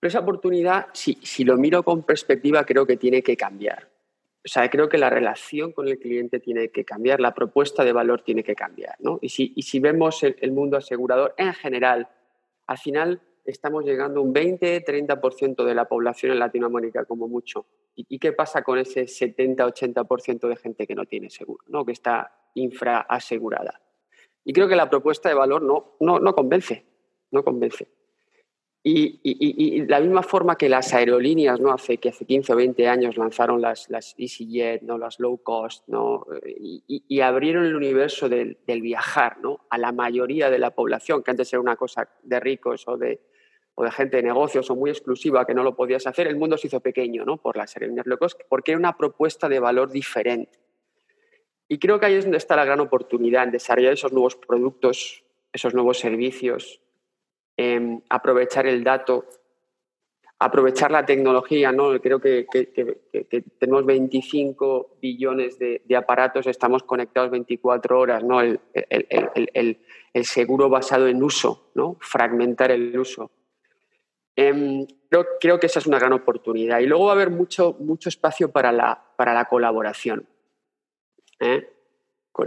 Pero 0.00 0.08
esa 0.08 0.20
oportunidad, 0.20 0.86
si, 0.94 1.18
si 1.22 1.44
lo 1.44 1.58
miro 1.58 1.82
con 1.82 2.04
perspectiva, 2.04 2.64
creo 2.64 2.86
que 2.86 2.96
tiene 2.96 3.22
que 3.22 3.36
cambiar. 3.36 3.90
O 4.42 4.48
sea, 4.48 4.70
creo 4.70 4.88
que 4.88 4.96
la 4.96 5.10
relación 5.10 5.72
con 5.72 5.88
el 5.88 5.98
cliente 5.98 6.40
tiene 6.40 6.70
que 6.70 6.84
cambiar, 6.84 7.20
la 7.20 7.34
propuesta 7.34 7.84
de 7.84 7.92
valor 7.92 8.22
tiene 8.22 8.42
que 8.42 8.54
cambiar. 8.54 8.96
¿no? 9.00 9.18
Y, 9.20 9.28
si, 9.28 9.52
y 9.54 9.62
si 9.62 9.78
vemos 9.78 10.22
el, 10.22 10.36
el, 10.40 10.52
mundo 10.52 10.78
asegurador 10.78 11.34
en 11.36 11.52
general, 11.52 12.08
al 12.66 12.78
final 12.78 13.20
estamos 13.44 13.84
llegando 13.84 14.20
a 14.20 14.22
un 14.22 14.32
20-30% 14.32 15.64
de 15.64 15.74
la 15.74 15.86
población 15.86 16.32
en 16.32 16.38
Latinoamérica 16.38 17.04
como 17.04 17.28
mucho. 17.28 17.66
¿Y, 18.00 18.18
qué 18.20 18.32
pasa 18.32 18.62
con 18.62 18.78
ese 18.78 19.06
70-80% 19.06 20.48
de 20.48 20.56
gente 20.56 20.86
que 20.86 20.94
no 20.94 21.04
tiene 21.06 21.30
seguro, 21.30 21.64
¿no? 21.66 21.84
que 21.84 21.90
está 21.90 22.32
infraasegurada? 22.54 23.80
Y 24.44 24.52
creo 24.52 24.68
que 24.68 24.76
la 24.76 24.88
propuesta 24.88 25.28
de 25.28 25.34
valor 25.34 25.62
no, 25.62 25.96
no, 25.98 26.20
no 26.20 26.32
convence, 26.32 26.84
no 27.32 27.42
convence. 27.42 27.88
Y, 28.84 29.18
y, 29.24 29.84
la 29.86 29.98
misma 29.98 30.22
forma 30.22 30.56
que 30.56 30.68
las 30.68 30.94
aerolíneas, 30.94 31.60
¿no? 31.60 31.72
hace, 31.72 31.98
que 31.98 32.10
hace 32.10 32.24
15 32.24 32.52
o 32.52 32.56
20 32.56 32.86
años 32.86 33.16
lanzaron 33.16 33.60
las, 33.60 33.90
las 33.90 34.14
EasyJet, 34.16 34.82
¿no? 34.82 34.96
las 34.96 35.18
low 35.18 35.42
cost, 35.42 35.82
¿no? 35.88 36.24
y, 36.46 37.20
abrieron 37.20 37.66
el 37.66 37.74
universo 37.74 38.28
del, 38.28 38.58
del, 38.64 38.80
viajar 38.80 39.38
¿no? 39.40 39.66
a 39.70 39.76
la 39.76 39.90
mayoría 39.90 40.50
de 40.50 40.60
la 40.60 40.70
población, 40.70 41.24
que 41.24 41.32
antes 41.32 41.52
era 41.52 41.60
una 41.60 41.74
cosa 41.74 42.08
de 42.22 42.38
ricos 42.38 42.86
o 42.86 42.96
de, 42.96 43.20
o 43.80 43.84
de 43.84 43.92
gente 43.92 44.16
de 44.16 44.24
negocios 44.24 44.68
o 44.70 44.74
muy 44.74 44.90
exclusiva 44.90 45.46
que 45.46 45.54
no 45.54 45.62
lo 45.62 45.76
podías 45.76 46.04
hacer, 46.08 46.26
el 46.26 46.34
mundo 46.34 46.58
se 46.58 46.66
hizo 46.66 46.80
pequeño 46.80 47.24
¿no? 47.24 47.36
por 47.36 47.56
las 47.56 47.76
aerolíneas 47.76 48.08
low 48.08 48.18
cost, 48.18 48.40
porque 48.48 48.72
era 48.72 48.78
una 48.80 48.96
propuesta 48.96 49.48
de 49.48 49.60
valor 49.60 49.92
diferente. 49.92 50.58
Y 51.68 51.78
creo 51.78 52.00
que 52.00 52.06
ahí 52.06 52.14
es 52.14 52.24
donde 52.24 52.38
está 52.38 52.56
la 52.56 52.64
gran 52.64 52.80
oportunidad 52.80 53.44
en 53.44 53.52
desarrollar 53.52 53.92
esos 53.92 54.12
nuevos 54.12 54.34
productos, 54.34 55.22
esos 55.52 55.74
nuevos 55.74 56.00
servicios, 56.00 56.80
en 57.56 58.02
aprovechar 58.08 58.66
el 58.66 58.82
dato, 58.82 59.26
aprovechar 60.40 60.90
la 60.90 61.06
tecnología. 61.06 61.70
¿no? 61.70 62.00
Creo 62.00 62.18
que, 62.20 62.46
tenemos 63.60 63.86
25 63.86 64.96
billones 65.00 65.56
de, 65.60 65.96
aparatos, 65.96 66.48
estamos 66.48 66.82
conectados 66.82 67.30
24 67.30 67.96
horas. 67.96 68.24
¿no? 68.24 68.40
El, 68.40 68.58
el, 68.74 70.24
seguro 70.24 70.68
basado 70.68 71.06
en 71.06 71.22
uso, 71.22 71.70
¿no? 71.76 71.96
fragmentar 72.00 72.72
el 72.72 72.98
uso. 72.98 73.30
Em, 74.40 74.86
creo, 75.40 75.58
que 75.58 75.66
esa 75.66 75.80
es 75.80 75.88
una 75.88 75.98
gran 75.98 76.12
oportunidad. 76.12 76.78
Y 76.78 76.86
luego 76.86 77.06
va 77.06 77.10
a 77.10 77.14
haber 77.16 77.30
mucho, 77.30 77.74
mucho 77.80 78.08
espacio 78.08 78.52
para 78.52 78.70
la, 78.70 79.02
para 79.16 79.34
la 79.34 79.46
colaboración. 79.46 80.28
¿eh? 81.40 81.68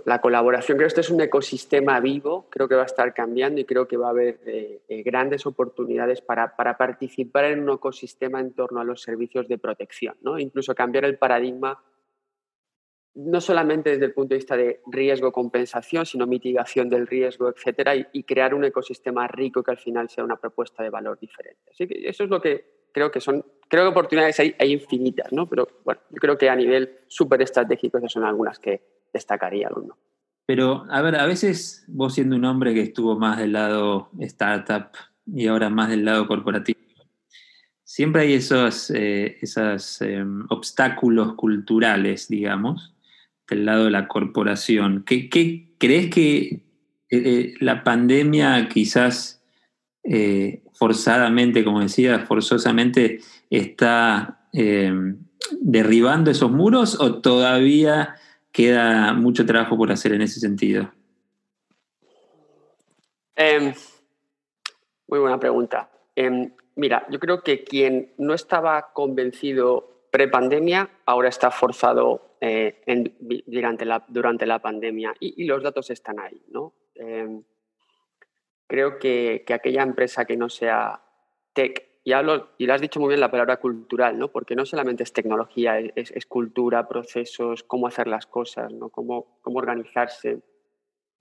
La 0.05 0.21
colaboración, 0.21 0.77
creo 0.77 0.86
que 0.86 0.91
esto 0.91 1.01
es 1.01 1.10
un 1.10 1.19
ecosistema 1.19 2.00
vivo, 2.00 2.48
creo 2.50 2.69
que 2.69 2.75
va 2.75 2.83
a 2.83 2.86
estar 2.86 3.13
cambiando 3.13 3.60
y 3.60 3.65
creo 3.65 3.89
que 3.89 3.98
va 3.98 4.07
a 4.07 4.12
haber 4.12 4.39
eh, 4.45 4.83
eh, 4.88 5.03
grandes 5.03 5.45
oportunidades 5.45 6.21
para, 6.21 6.55
para, 6.55 6.77
participar 6.77 7.43
en 7.43 7.67
un 7.67 7.75
ecosistema 7.75 8.39
en 8.39 8.53
torno 8.53 8.79
a 8.79 8.86
los 8.86 9.01
servicios 9.01 9.50
de 9.50 9.57
protección, 9.57 10.15
¿no? 10.21 10.39
incluso 10.39 10.74
cambiar 10.74 11.03
el 11.03 11.17
paradigma 11.17 11.83
no 13.13 13.41
solamente 13.41 13.91
desde 13.91 14.05
el 14.05 14.13
punto 14.13 14.29
de 14.29 14.37
vista 14.37 14.55
de 14.55 14.81
riesgo-compensación, 14.87 16.05
sino 16.05 16.27
mitigación 16.27 16.89
del 16.89 17.07
riesgo, 17.07 17.49
etcétera, 17.49 17.95
y, 17.95 18.23
crear 18.23 18.53
un 18.53 18.63
ecosistema 18.63 19.27
rico 19.27 19.63
que 19.63 19.71
al 19.71 19.77
final 19.77 20.09
sea 20.09 20.23
una 20.23 20.37
propuesta 20.37 20.81
de 20.83 20.89
valor 20.89 21.19
diferente. 21.19 21.61
Así 21.71 21.87
que 21.87 22.07
eso 22.07 22.23
es 22.23 22.29
lo 22.29 22.41
que 22.41 22.87
creo 22.93 23.11
que 23.11 23.19
son, 23.19 23.45
creo 23.67 23.83
que 23.83 23.89
oportunidades 23.89 24.39
hay, 24.39 24.55
hay 24.59 24.71
infinitas, 24.71 25.31
¿no? 25.33 25.47
Pero 25.49 25.67
bueno, 25.83 26.01
yo 26.09 26.17
creo 26.17 26.37
que 26.37 26.49
a 26.49 26.55
nivel 26.55 26.99
súper 27.07 27.41
estratégico 27.41 27.97
esas 27.97 28.11
son 28.11 28.23
algunas 28.23 28.59
que, 28.59 28.81
destacaría, 29.13 29.69
Bruno. 29.69 29.97
Pero, 30.45 30.85
a 30.89 31.01
ver, 31.01 31.15
a 31.15 31.25
veces 31.25 31.85
vos 31.87 32.13
siendo 32.13 32.35
un 32.35 32.45
hombre 32.45 32.73
que 32.73 32.81
estuvo 32.81 33.17
más 33.17 33.37
del 33.37 33.53
lado 33.53 34.09
startup 34.19 34.91
y 35.25 35.47
ahora 35.47 35.69
más 35.69 35.89
del 35.89 36.03
lado 36.03 36.27
corporativo, 36.27 36.79
siempre 37.83 38.23
hay 38.23 38.33
esos, 38.33 38.91
eh, 38.91 39.37
em, 40.01 40.45
obstáculos 40.49 41.33
culturales, 41.33 42.27
digamos, 42.27 42.95
del 43.51 43.65
lado 43.65 43.86
de 43.86 43.91
la 43.91 44.08
corporación. 44.08 45.03
¿Qué, 45.05 45.29
crees 45.77 46.10
que 46.10 46.39
eh, 46.39 46.62
eh, 47.10 47.53
la 47.60 47.84
pandemia 47.84 48.67
quizás 48.70 49.38
forzadamente, 50.74 51.63
como 51.63 51.81
decía, 51.81 52.25
forzosamente 52.25 53.20
está 53.51 54.48
derribando 55.62 56.31
esos 56.31 56.51
muros 56.51 57.00
o 57.00 57.22
todavía 57.22 58.15
queda 58.51 59.13
mucho 59.13 59.46
trabajo 59.46 59.77
por 59.77 59.91
hacer 59.91 60.13
en 60.13 60.24
ese 60.24 60.39
sentido? 60.39 60.91
Em, 63.36 63.74
muy 65.08 65.20
buena 65.20 65.39
pregunta. 65.39 65.89
Em, 66.15 66.51
mira, 66.75 67.05
yo 67.10 67.20
creo 67.20 67.41
que 67.43 67.63
quien 67.63 68.13
no 68.17 68.34
estaba 68.34 68.91
convencido 68.93 70.05
pre-pandemia 70.12 70.89
ahora 71.05 71.29
está 71.29 71.51
forzado 71.51 72.30
eh, 72.43 72.81
durante, 73.45 73.86
la, 73.86 74.03
durante 74.07 74.48
la 74.48 74.60
pandemia 74.60 75.13
y, 75.19 75.45
los 75.45 75.62
datos 75.62 75.91
están 75.91 76.19
ahí. 76.19 76.43
¿no? 76.50 76.74
Em, 76.95 77.43
creo 78.65 78.98
que, 78.98 79.43
que, 79.45 79.53
aquella 79.53 79.83
empresa 79.83 80.25
que 80.25 80.36
no 80.38 80.50
sea 80.50 81.01
tech 81.53 81.91
y, 82.03 82.13
hablo, 82.13 82.50
y 82.57 82.65
lo 82.65 82.74
has 82.74 82.81
dicho 82.81 83.00
muy 83.00 83.10
bien 83.10 83.19
la 83.19 83.29
palabra 83.29 83.57
cultural, 83.57 84.17
¿no? 84.17 84.31
porque 84.31 84.55
no 84.55 84.65
solamente 84.65 85.03
es 85.03 85.13
tecnología, 85.13 85.77
es, 85.77 86.25
cultura, 86.25 86.88
procesos, 86.88 87.62
cómo 87.62 87.86
hacer 87.86 88.07
las 88.07 88.25
cosas, 88.25 88.74
¿no? 88.74 88.89
cómo, 88.89 89.38
cómo 89.41 89.60
organizarse, 89.60 90.41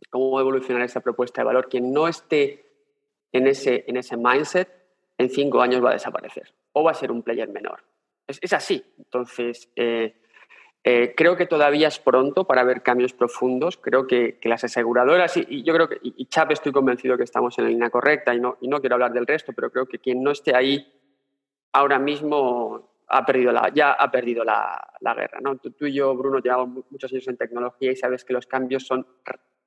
cómo 0.09 0.41
evolucionar 0.41 0.83
esa 0.83 1.03
propuesta 1.03 1.43
de 1.43 1.47
valor. 1.47 1.69
Quien 1.69 1.93
no 1.93 2.09
esté 2.09 2.65
en 3.31 3.47
ese, 3.47 3.85
en 3.89 3.99
ese 3.99 4.17
mindset, 4.17 4.71
en 5.19 5.29
cinco 5.29 5.61
años 5.61 5.85
va 5.85 5.91
a 5.91 5.95
desaparecer 5.95 6.55
o 6.73 6.83
va 6.83 6.93
a 6.93 6.95
ser 6.95 7.12
un 7.12 7.23
player 7.23 7.50
menor. 7.50 7.85
Es, 8.27 8.39
es 8.41 8.55
así. 8.55 8.83
Entonces, 8.97 9.71
eh, 9.77 10.15
eh, 10.83 11.15
creo 11.15 11.37
que 11.37 11.47
todavía 11.47 11.89
es 11.89 11.99
pronto 11.99 12.45
para 12.45 12.65
ver 12.65 12.83
cambios 12.83 13.13
profundos. 13.13 13.77
Creo 13.77 14.07
que, 14.07 14.39
las 14.45 14.65
aseguradoras, 14.65 15.37
y, 15.37 15.63
yo 15.63 15.75
creo 15.75 15.89
que, 15.89 15.99
y, 16.03 16.27
Chap 16.27 16.53
estoy 16.53 16.73
convencido 16.73 17.17
que 17.17 17.25
estamos 17.25 17.59
en 17.59 17.65
la 17.65 17.71
línea 17.71 17.91
correcta 17.91 18.35
y 18.35 18.41
no, 18.41 18.57
y 18.61 18.69
no 18.69 18.81
quiero 18.81 18.95
hablar 18.95 19.13
del 19.13 19.27
resto, 19.27 19.53
pero 19.53 19.71
creo 19.71 19.87
que 19.87 19.99
quien 19.99 20.23
no 20.23 20.31
esté 20.31 20.55
ahí 20.55 20.93
ahora 21.73 21.99
mismo 21.99 22.91
ha 23.09 23.27
perdido 23.27 23.53
la, 23.53 23.71
ya 23.75 23.93
ha 23.93 24.11
perdido 24.11 24.45
la, 24.45 24.81
guerra. 25.01 25.41
¿no? 25.41 25.57
Tú, 25.57 25.87
y 25.87 25.93
yo, 25.93 26.15
Bruno, 26.15 26.39
llevamos 26.39 26.85
muchos 26.91 27.13
años 27.13 27.29
en 27.29 27.37
tecnología 27.37 27.93
y 27.93 27.97
sabes 27.97 28.25
que 28.25 28.33
los 28.33 28.47
cambios 28.47 28.87
son 28.87 29.07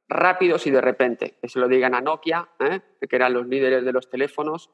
rápidos 0.08 0.66
y 0.66 0.72
de 0.72 0.82
repente. 0.82 1.38
Que 1.42 1.50
se 1.50 1.60
lo 1.60 1.68
digan 1.68 1.94
a 1.94 2.02
Nokia, 2.02 2.50
¿eh? 2.60 2.80
que 3.00 3.16
eran 3.16 3.34
los 3.34 3.46
líderes 3.48 3.84
de 3.84 3.92
los 3.92 4.10
teléfonos, 4.10 4.72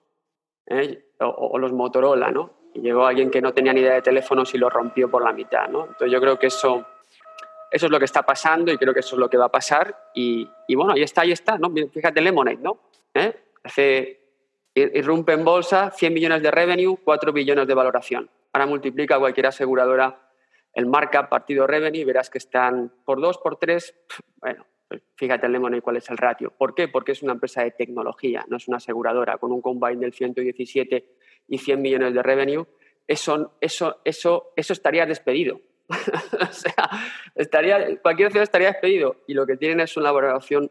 ¿eh? 0.67 1.11
o, 1.19 1.57
los 1.57 1.73
Motorola, 1.73 2.31
¿no? 2.31 2.58
Llegó 2.81 3.05
alguien 3.05 3.29
que 3.29 3.41
no 3.41 3.53
tenía 3.53 3.73
ni 3.73 3.81
idea 3.81 3.93
de 3.93 4.01
teléfonos 4.01 4.53
y 4.53 4.57
lo 4.57 4.69
rompió 4.69 5.09
por 5.09 5.23
la 5.23 5.33
mitad. 5.33 5.65
Entonces 5.65 6.11
yo 6.11 6.19
creo 6.19 6.37
que 6.37 6.47
eso, 6.47 6.85
eso 7.71 7.85
es 7.85 7.91
lo 7.91 7.99
que 7.99 8.05
está 8.05 8.23
pasando 8.23 8.71
y 8.71 8.77
creo 8.77 8.93
que 8.93 8.99
eso 8.99 9.15
es 9.15 9.19
lo 9.19 9.29
que 9.29 9.37
va 9.37 9.45
a 9.45 9.51
pasar. 9.51 10.09
Y, 10.13 10.49
bueno, 10.75 10.93
ahí 10.93 11.03
está, 11.03 11.21
ahí 11.21 11.31
está. 11.31 11.59
Fíjate 11.91 12.21
Lemonade, 12.21 12.57
¿no? 12.57 12.79
¿Eh? 13.13 13.33
Hace, 13.63 14.19
irrumpe 14.73 15.33
en 15.33 15.43
bolsa 15.43 15.91
100 15.91 16.13
millones 16.13 16.41
de 16.41 16.51
revenue, 16.51 16.97
4 17.03 17.33
billones 17.33 17.67
de 17.67 17.73
valoración. 17.73 18.29
Ahora 18.53 18.65
multiplica 18.65 19.19
cualquier 19.19 19.47
aseguradora 19.47 20.29
el 20.73 20.85
marca 20.85 21.27
partido 21.29 21.67
revenue 21.67 21.99
y 21.99 22.03
verás 22.03 22.29
que 22.29 22.37
están 22.37 22.91
por 23.05 23.19
2, 23.19 23.37
por 23.39 23.57
3. 23.57 23.95
Bueno, 24.37 24.65
pues 24.87 25.01
fíjate 25.15 25.47
Lemonade 25.49 25.81
cuál 25.81 25.97
es 25.97 26.09
el 26.09 26.17
ratio. 26.17 26.51
¿Por 26.51 26.73
qué? 26.73 26.87
Porque 26.87 27.11
es 27.11 27.21
una 27.21 27.33
empresa 27.33 27.63
de 27.63 27.71
tecnología, 27.71 28.45
no 28.47 28.57
es 28.57 28.67
una 28.67 28.77
aseguradora 28.77 29.37
con 29.37 29.51
un 29.51 29.61
combine 29.61 29.97
del 29.97 30.13
117 30.13 31.15
y 31.49 31.57
100 31.57 31.81
millones 31.81 32.13
de 32.13 32.23
revenue, 32.23 32.65
eso, 33.07 33.57
eso, 33.59 34.01
eso, 34.05 34.53
eso 34.55 34.73
estaría 34.73 35.05
despedido. 35.05 35.61
o 35.89 36.53
sea, 36.53 36.89
estaría, 37.35 37.99
cualquier 38.01 38.31
ciudad 38.31 38.43
estaría 38.43 38.67
despedido 38.67 39.23
y 39.27 39.33
lo 39.33 39.47
que 39.47 39.57
tienen 39.57 39.79
es 39.79 39.97
una 39.97 40.11
valoración 40.11 40.69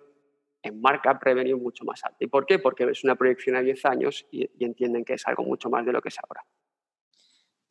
en 0.62 0.80
markup 0.80 1.23
revenue 1.23 1.56
mucho 1.56 1.85
más 1.85 2.04
alta. 2.04 2.18
¿Y 2.20 2.28
por 2.28 2.47
qué? 2.47 2.58
Porque 2.58 2.85
es 2.85 3.04
una 3.04 3.16
proyección 3.16 3.56
a 3.56 3.62
10 3.62 3.85
años 3.87 4.26
y, 4.30 4.49
entienden 4.64 5.04
que 5.04 5.14
es 5.14 5.26
algo 5.26 5.44
mucho 5.44 5.68
más 5.70 5.85
de 5.85 5.92
lo 5.92 6.00
que 6.00 6.08
es 6.08 6.16
ahora. 6.18 6.44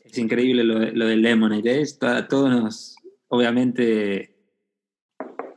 Es 0.04 0.18
increíble 0.18 0.64
lo, 0.64 0.80
lo 0.80 1.06
del 1.06 1.22
Lemonade. 1.22 1.82
¿eh? 1.82 1.86
todos 2.30 2.50
nos, 2.50 2.98
obviamente, 3.28 4.36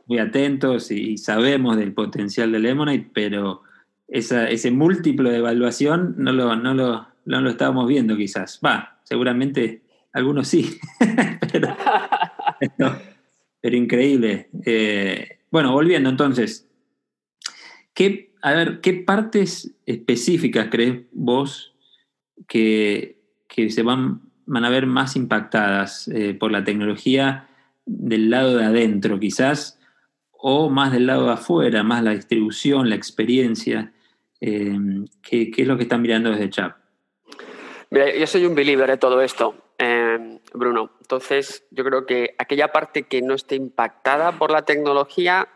muy 0.07 0.19
atentos 0.19 0.91
y, 0.91 1.17
sabemos 1.17 1.77
del 1.77 1.93
potencial 1.93 2.51
del 2.51 2.63
Lemonade, 2.63 3.09
pero 3.13 3.63
ese 4.07 4.71
múltiplo 4.71 5.29
de 5.29 5.37
evaluación 5.37 6.15
no 6.17 6.33
lo, 6.33 6.53
no 6.57 6.73
lo, 6.73 7.10
no 7.25 7.41
lo 7.41 7.49
estábamos 7.49 7.87
viendo 7.87 8.15
quizás. 8.17 8.59
Va, 8.65 8.99
seguramente 9.03 9.81
algunos 10.13 10.47
sí, 10.47 10.79
pero, 13.61 13.77
increíble. 13.77 14.49
Eh, 14.65 15.39
bueno, 15.49 15.71
volviendo 15.71 16.09
entonces, 16.09 16.69
¿qué, 17.93 18.33
a 18.41 18.53
ver, 18.53 18.81
¿qué 18.81 18.93
partes 18.93 19.75
específicas 19.85 20.67
crees 20.69 21.03
vos 21.11 21.75
que, 22.47 23.17
se 23.69 23.83
van, 23.83 24.21
van 24.45 24.65
a 24.65 24.69
ver 24.69 24.85
más 24.85 25.15
impactadas 25.15 26.07
eh, 26.09 26.33
por 26.33 26.51
la 26.51 26.63
tecnología 26.63 27.47
del 27.85 28.29
lado 28.29 28.57
de 28.57 28.65
adentro 28.65 29.19
quizás, 29.19 29.79
o 30.31 30.69
más 30.69 30.91
del 30.91 31.05
lado 31.05 31.27
de 31.27 31.33
afuera, 31.33 31.83
más 31.83 32.03
la 32.03 32.11
distribución, 32.11 32.89
la 32.89 32.95
experiencia? 32.95 33.93
Eh, 34.41 34.77
¿qué, 35.21 35.51
¿qué, 35.51 35.61
es 35.61 35.67
lo 35.67 35.77
que 35.77 35.83
están 35.83 36.01
mirando 36.01 36.31
desde 36.31 36.49
CHAP? 36.49 36.80
Mira, 37.91 38.15
yo 38.15 38.25
soy 38.25 38.45
un 38.45 38.55
believer 38.55 38.89
de 38.89 38.95
todo 38.95 39.21
esto, 39.21 39.53
eh, 39.77 40.39
Bruno. 40.53 40.91
Entonces, 41.01 41.67
yo 41.71 41.83
creo 41.83 42.05
que 42.05 42.35
aquella 42.37 42.71
parte 42.71 43.03
que 43.03 43.21
no 43.21 43.33
esté 43.33 43.55
impactada 43.55 44.39
por 44.39 44.49
la 44.49 44.63
tecnología 44.63 45.49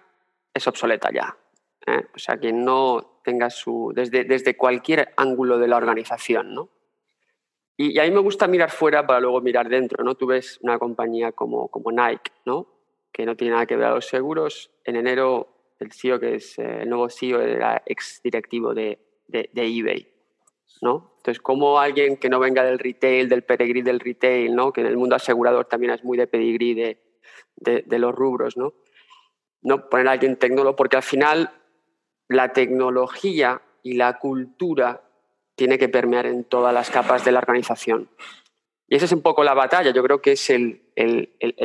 es 0.54 0.68
obsoleta 0.68 1.12
ya. 1.14 1.38
¿eh? 1.88 2.04
O 2.14 2.20
sea, 2.20 2.38
que 2.38 2.52
no 2.52 3.22
tenga 3.24 3.50
su. 3.50 3.94
desde, 3.96 4.26
desde 4.26 4.58
cualquier 4.58 5.14
ángulo 5.16 5.58
de 5.58 5.70
la 5.70 5.78
organización, 5.78 6.54
¿no? 6.54 6.70
Y, 7.78 7.98
a 8.00 8.04
mí 8.04 8.12
me 8.12 8.20
gusta 8.20 8.48
mirar 8.48 8.70
fuera 8.70 9.08
para 9.08 9.22
luego 9.22 9.40
mirar 9.40 9.70
dentro, 9.70 10.04
¿no? 10.04 10.16
Tú 10.16 10.28
ves 10.28 10.60
una 10.62 10.78
compañía 10.78 11.32
como, 11.32 11.70
como 11.70 11.90
Nike, 11.90 12.34
¿no? 12.46 12.68
Que 13.14 13.26
no 13.26 13.38
tiene 13.38 13.54
nada 13.54 13.66
que 13.66 13.78
ver 13.78 13.88
a 13.88 13.96
los 13.96 14.08
seguros. 14.08 14.72
En 14.84 14.98
enero, 14.98 15.74
el 15.80 15.94
CEO, 15.94 16.20
que 16.20 16.36
es 16.36 16.60
eh, 16.60 16.82
el 16.82 16.90
nuevo 16.90 17.10
CEO, 17.10 17.40
era 17.40 17.82
ex 17.86 18.20
directivo 18.22 18.74
de, 18.74 19.00
de, 19.28 19.50
de 19.54 19.66
eBay. 19.66 20.15
Entonces, 20.82 21.42
como 21.42 21.80
alguien 21.80 22.18
que 22.18 22.30
no 22.30 22.40
venga 22.40 22.64
del 22.64 22.80
retail, 22.80 23.30
del 23.30 23.44
peregrí 23.44 23.82
del 23.82 24.00
retail, 24.00 24.56
¿no? 24.56 24.72
Que 24.72 24.82
en 24.82 24.88
el 24.88 24.98
mundo 24.98 25.16
asegurador 25.16 25.66
también 25.66 25.94
es 25.94 26.04
muy 26.04 26.18
de 26.18 26.28
pedigrí 26.28 26.74
de, 26.74 27.98
los 27.98 28.14
rubros, 28.14 28.58
¿no? 28.58 28.74
No 29.62 29.90
poner 29.90 30.08
a 30.08 30.12
alguien 30.12 30.38
tecnólogo, 30.38 30.76
porque 30.76 30.98
al 30.98 31.04
final 31.04 31.52
la 32.28 32.54
tecnología 32.54 33.62
y 33.82 33.96
la 33.96 34.20
cultura 34.20 35.02
tiene 35.56 35.78
que 35.78 35.90
permear 35.90 36.26
en 36.26 36.44
todas 36.44 36.74
las 36.74 36.92
capas 36.92 37.24
de 37.26 37.32
la 37.32 37.40
organización. 37.40 38.10
Y 38.88 38.96
esa 38.96 39.06
es 39.06 39.12
un 39.12 39.22
poco 39.22 39.44
la 39.44 39.54
batalla, 39.54 39.92
yo 39.92 40.04
creo 40.04 40.22
que 40.22 40.34
es 40.34 40.50
el, 40.50 40.82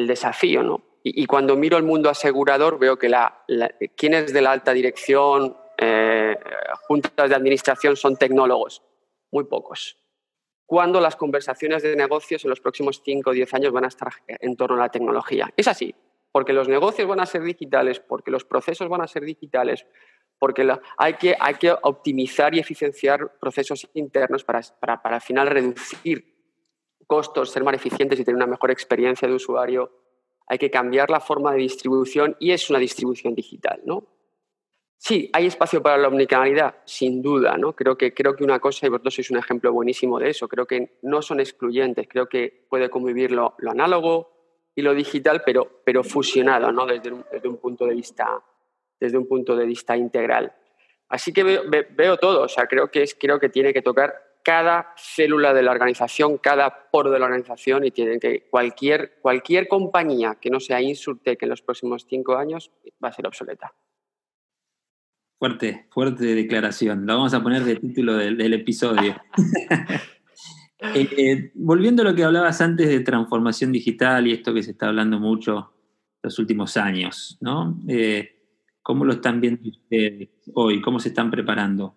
desafío, 0.06 0.62
¿no? 0.62 0.82
Y, 1.02 1.24
cuando 1.26 1.56
miro 1.56 1.78
el 1.78 1.82
mundo 1.82 2.10
asegurador 2.10 2.78
veo 2.78 2.98
que 2.98 3.08
la, 3.08 3.42
quienes 3.96 4.32
de 4.34 4.42
la 4.42 4.52
alta 4.52 4.72
dirección, 4.72 5.56
eh, 5.78 6.38
juntas 6.86 7.30
de 7.30 7.34
administración 7.34 7.96
son 7.96 8.16
tecnólogos 8.16 8.82
muy 9.30 9.44
pocos. 9.44 9.96
Cuando 10.66 11.00
las 11.00 11.16
conversaciones 11.16 11.82
de 11.82 11.96
negocios 11.96 12.44
en 12.44 12.50
los 12.50 12.60
próximos 12.60 13.02
5 13.04 13.30
o 13.30 13.32
10 13.32 13.54
años 13.54 13.72
van 13.72 13.84
a 13.84 13.88
estar 13.88 14.12
en 14.26 14.56
torno 14.56 14.76
a 14.76 14.86
la 14.86 14.88
tecnología. 14.88 15.52
Es 15.56 15.66
así, 15.66 15.94
porque 16.30 16.52
los 16.52 16.68
negocios 16.68 17.08
van 17.08 17.20
a 17.20 17.26
ser 17.26 17.42
digitales, 17.42 18.00
porque 18.00 18.30
los 18.30 18.44
procesos 18.44 18.88
van 18.88 19.02
a 19.02 19.08
ser 19.08 19.24
digitales, 19.24 19.86
porque 20.38 20.66
hay, 20.96 21.14
que, 21.14 21.36
hay 21.38 21.54
que 21.54 21.74
optimizar 21.82 22.54
y 22.54 22.60
eficienciar 22.60 23.36
procesos 23.38 23.88
internos 23.94 24.44
para, 24.44 24.60
para, 24.78 25.02
para 25.02 25.16
al 25.16 25.22
final 25.22 25.48
reducir 25.48 26.24
costos, 27.06 27.50
ser 27.50 27.64
más 27.64 27.74
eficientes 27.74 28.20
y 28.20 28.24
tener 28.24 28.36
una 28.36 28.46
mejor 28.46 28.70
experiencia 28.70 29.26
de 29.26 29.34
usuario. 29.34 29.90
Hay 30.46 30.58
que 30.58 30.70
cambiar 30.70 31.10
la 31.10 31.20
forma 31.20 31.52
de 31.52 31.58
distribución 31.58 32.36
y 32.38 32.52
es 32.52 32.70
una 32.70 32.78
distribución 32.78 33.34
digital, 33.34 33.80
¿no? 33.84 34.06
Sí, 35.02 35.30
hay 35.32 35.46
espacio 35.46 35.82
para 35.82 35.96
la 35.96 36.08
omnicanalidad, 36.08 36.74
sin 36.84 37.22
duda, 37.22 37.56
¿no? 37.56 37.74
Creo 37.74 37.96
que, 37.96 38.12
creo 38.12 38.36
que 38.36 38.44
una 38.44 38.58
cosa, 38.60 38.84
y 38.84 38.90
vosotros 38.90 39.14
sois 39.14 39.30
un 39.30 39.38
ejemplo 39.38 39.72
buenísimo 39.72 40.18
de 40.18 40.28
eso, 40.28 40.46
creo 40.46 40.66
que 40.66 40.98
no 41.00 41.22
son 41.22 41.40
excluyentes, 41.40 42.06
creo 42.06 42.28
que 42.28 42.66
puede 42.68 42.90
convivir 42.90 43.32
lo, 43.32 43.54
análogo 43.66 44.30
y 44.74 44.82
lo 44.82 44.92
digital, 44.92 45.40
pero, 45.42 45.80
pero 45.86 46.04
fusionado, 46.04 46.70
¿no? 46.70 46.84
Desde 46.84 47.10
un, 47.48 47.56
punto 47.56 47.86
de 47.86 47.94
vista, 47.94 48.42
desde 49.00 49.16
un 49.16 49.26
punto 49.26 49.56
de 49.56 49.64
vista 49.64 49.96
integral. 49.96 50.54
Así 51.08 51.32
que 51.32 51.44
veo, 51.44 52.18
todo, 52.18 52.42
o 52.42 52.48
sea, 52.48 52.66
creo 52.66 52.90
que, 52.90 53.04
es, 53.04 53.16
creo 53.18 53.40
que 53.40 53.48
tiene 53.48 53.72
que 53.72 53.80
tocar 53.80 54.14
cada 54.44 54.92
célula 54.98 55.54
de 55.54 55.62
la 55.62 55.70
organización, 55.70 56.36
cada 56.36 56.90
poro 56.90 57.10
de 57.10 57.18
la 57.18 57.24
organización 57.24 57.86
y 57.86 57.90
tienen 57.90 58.20
que 58.20 58.50
cualquier, 58.50 59.18
cualquier 59.22 59.66
compañía 59.66 60.36
que 60.38 60.50
no 60.50 60.60
sea 60.60 60.82
Insurtech 60.82 61.42
en 61.42 61.48
los 61.48 61.62
próximos 61.62 62.04
cinco 62.06 62.36
años 62.36 62.70
va 63.02 63.08
a 63.08 63.12
ser 63.12 63.26
obsoleta. 63.26 63.72
Fuerte, 65.40 65.86
fuerte 65.88 66.34
declaración. 66.34 67.06
Lo 67.06 67.14
vamos 67.14 67.32
a 67.32 67.42
poner 67.42 67.62
de 67.62 67.76
título 67.76 68.14
del, 68.14 68.52
episodio. 68.52 69.16
Eh, 70.94 71.08
eh, 71.16 71.50
volviendo 71.54 72.02
a 72.02 72.04
lo 72.04 72.14
que 72.14 72.24
hablabas 72.24 72.60
antes 72.60 72.86
de 72.86 73.00
transformación 73.00 73.72
digital 73.72 74.26
y 74.26 74.34
esto 74.34 74.52
que 74.52 74.62
se 74.62 74.72
está 74.72 74.88
hablando 74.88 75.18
mucho 75.18 75.72
los 76.22 76.38
últimos 76.38 76.76
años, 76.76 77.38
¿no? 77.40 77.80
Eh, 77.88 78.36
¿Cómo 78.82 79.06
lo 79.06 79.14
están 79.14 79.40
viendo 79.40 79.70
ustedes 79.70 80.28
hoy? 80.52 80.82
¿Cómo 80.82 81.00
se 81.00 81.08
están 81.08 81.30
preparando? 81.30 81.96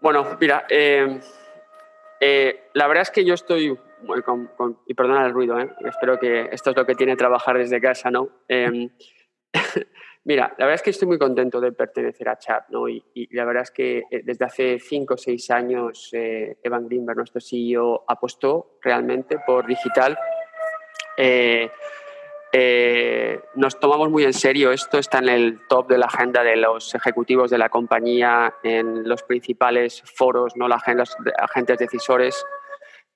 Bueno, 0.00 0.24
mira, 0.40 0.64
la 0.70 2.86
verdad 2.86 3.02
es 3.02 3.10
que 3.10 3.24
yo 3.24 3.34
estoy, 3.34 3.76
y 4.86 4.94
perdona 4.94 5.26
el 5.26 5.32
ruido, 5.32 5.58
espero 5.84 6.20
que 6.20 6.50
esto 6.52 6.70
es 6.70 6.76
lo 6.76 6.86
que 6.86 6.94
tiene 6.94 7.16
trabajar 7.16 7.58
desde 7.58 7.80
casa, 7.80 8.12
¿no? 8.12 8.28
Mira, 10.24 10.54
la 10.58 10.66
verdad 10.66 10.74
es 10.74 10.82
que 10.82 10.90
estoy 10.90 11.08
muy 11.08 11.18
contento 11.18 11.60
de 11.62 11.72
pertenecer 11.72 12.28
a 12.28 12.38
Chat, 12.38 12.68
¿no? 12.68 12.86
Y, 12.88 13.02
la 13.30 13.46
verdad 13.46 13.62
es 13.62 13.70
que 13.70 14.04
eh, 14.10 14.20
desde 14.22 14.44
hace 14.44 14.78
cinco 14.78 15.14
o 15.14 15.16
seis 15.16 15.50
años 15.50 16.10
eh, 16.12 16.58
Evan 16.62 16.86
Greenberg, 16.86 17.16
nuestro 17.16 17.40
CEO, 17.40 18.04
apostó 18.06 18.78
realmente 18.82 19.38
por 19.46 19.66
digital. 19.66 20.18
Eh, 21.16 21.70
nos 23.54 23.80
tomamos 23.80 24.10
muy 24.10 24.24
en 24.24 24.34
serio 24.34 24.72
esto, 24.72 24.98
está 24.98 25.18
en 25.18 25.28
el 25.28 25.60
top 25.68 25.88
de 25.88 25.98
la 25.98 26.06
agenda 26.06 26.42
de 26.42 26.56
los 26.56 26.94
ejecutivos 26.94 27.50
de 27.50 27.58
la 27.58 27.70
compañía, 27.70 28.54
en 28.62 29.08
los 29.08 29.22
principales 29.22 30.02
foros, 30.02 30.54
¿no? 30.56 30.68
la 30.68 30.82
los 30.94 31.16
agentes 31.38 31.78
decisores. 31.78 32.44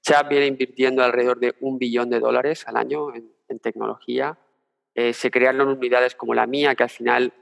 Chat 0.00 0.28
viene 0.28 0.46
invirtiendo 0.46 1.02
alrededor 1.02 1.38
de 1.38 1.54
un 1.60 1.78
billón 1.78 2.08
de 2.10 2.20
dólares 2.20 2.66
al 2.66 2.76
año 2.76 3.12
en 3.14 3.58
tecnología 3.58 4.38
eh, 4.94 5.12
se 5.12 5.30
crearon 5.30 5.68
unidades 5.68 6.14
como 6.14 6.34
la 6.34 6.46
mía, 6.46 6.74
que 6.74 6.84
al 6.84 6.90
final 6.90 7.32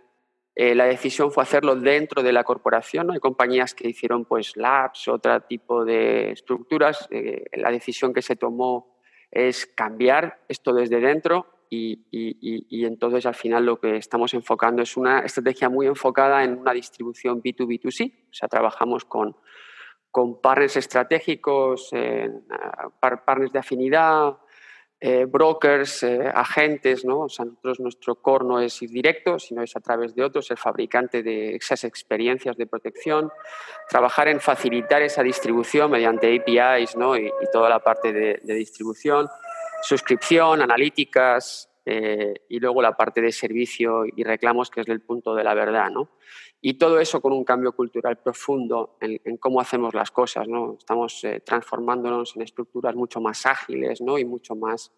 eh, 0.54 0.74
la 0.74 0.86
decisión 0.86 1.30
fue 1.30 1.42
hacerlo 1.42 1.76
dentro 1.76 2.22
de 2.22 2.32
la 2.32 2.44
corporación. 2.44 3.10
Hay 3.10 3.20
compañías 3.20 3.74
que 3.74 3.88
hicieron 3.88 4.24
pues 4.24 4.56
labs, 4.56 5.08
otro 5.08 5.40
tipo 5.42 5.84
de 5.84 6.30
estructuras. 6.32 7.06
Eh, 7.10 7.44
la 7.52 7.70
decisión 7.70 8.14
que 8.14 8.22
se 8.22 8.36
tomó 8.36 8.96
es 9.30 9.66
cambiar 9.66 10.40
esto 10.48 10.72
desde 10.72 11.00
dentro 11.00 11.46
y, 11.70 12.04
y, 12.10 12.84
entonces 12.84 13.24
al 13.24 13.34
final 13.34 13.64
lo 13.64 13.80
que 13.80 13.96
estamos 13.96 14.34
enfocando 14.34 14.82
es 14.82 14.94
una 14.98 15.20
estrategia 15.20 15.70
muy 15.70 15.86
enfocada 15.86 16.44
en 16.44 16.58
una 16.58 16.74
distribución 16.74 17.42
B2B2C. 17.42 18.12
O 18.30 18.34
sea, 18.34 18.46
trabajamos 18.46 19.06
con, 19.06 19.34
con 20.10 20.42
partners 20.42 20.76
estratégicos, 20.76 21.90
partners 23.00 23.52
de 23.52 23.58
afinidad, 23.58 24.36
eh, 25.04 25.24
brokers, 25.24 26.04
eh, 26.04 26.30
agentes, 26.32 27.04
¿no? 27.04 27.22
O 27.22 27.28
sea, 27.28 27.44
nosotros 27.44 27.80
nuestro 27.80 28.14
core 28.14 28.44
no 28.44 28.60
es 28.60 28.80
ir 28.82 28.90
directo, 28.90 29.36
sino 29.36 29.60
es 29.60 29.74
a 29.74 29.80
través 29.80 30.14
de 30.14 30.22
otros, 30.22 30.48
el 30.52 30.58
fabricante 30.58 31.24
de 31.24 31.56
esas 31.56 31.82
experiencias 31.82 32.56
de 32.56 32.68
protección, 32.68 33.28
trabajar 33.88 34.28
en 34.28 34.38
facilitar 34.38 35.02
esa 35.02 35.24
distribución 35.24 35.90
mediante 35.90 36.32
APIs 36.32 36.94
¿no? 36.94 37.16
y, 37.16 37.32
toda 37.52 37.68
la 37.68 37.80
parte 37.80 38.12
de, 38.12 38.54
distribución, 38.54 39.26
suscripción, 39.82 40.62
analíticas 40.62 41.68
eh, 41.84 42.34
y 42.48 42.60
luego 42.60 42.80
la 42.80 42.96
parte 42.96 43.20
de 43.20 43.32
servicio 43.32 44.04
y 44.04 44.22
reclamos, 44.22 44.70
que 44.70 44.82
es 44.82 44.88
el 44.88 45.00
punto 45.00 45.34
de 45.34 45.44
la 45.44 45.54
verdad. 45.54 45.90
¿no? 45.90 46.10
Y 46.60 46.74
todo 46.74 47.00
eso 47.00 47.20
con 47.20 47.32
un 47.32 47.44
cambio 47.44 47.72
cultural 47.72 48.18
profundo 48.18 48.96
en, 49.00 49.36
cómo 49.38 49.60
hacemos 49.60 49.94
las 49.94 50.10
cosas. 50.10 50.46
¿no? 50.48 50.76
Estamos 50.78 51.24
eh, 51.24 51.40
transformándonos 51.40 52.36
en 52.36 52.42
estructuras 52.42 52.94
mucho 52.94 53.20
más 53.20 53.46
ágiles 53.46 54.00
¿no? 54.00 54.18
y 54.18 54.24
mucho 54.24 54.54
más 54.54 54.92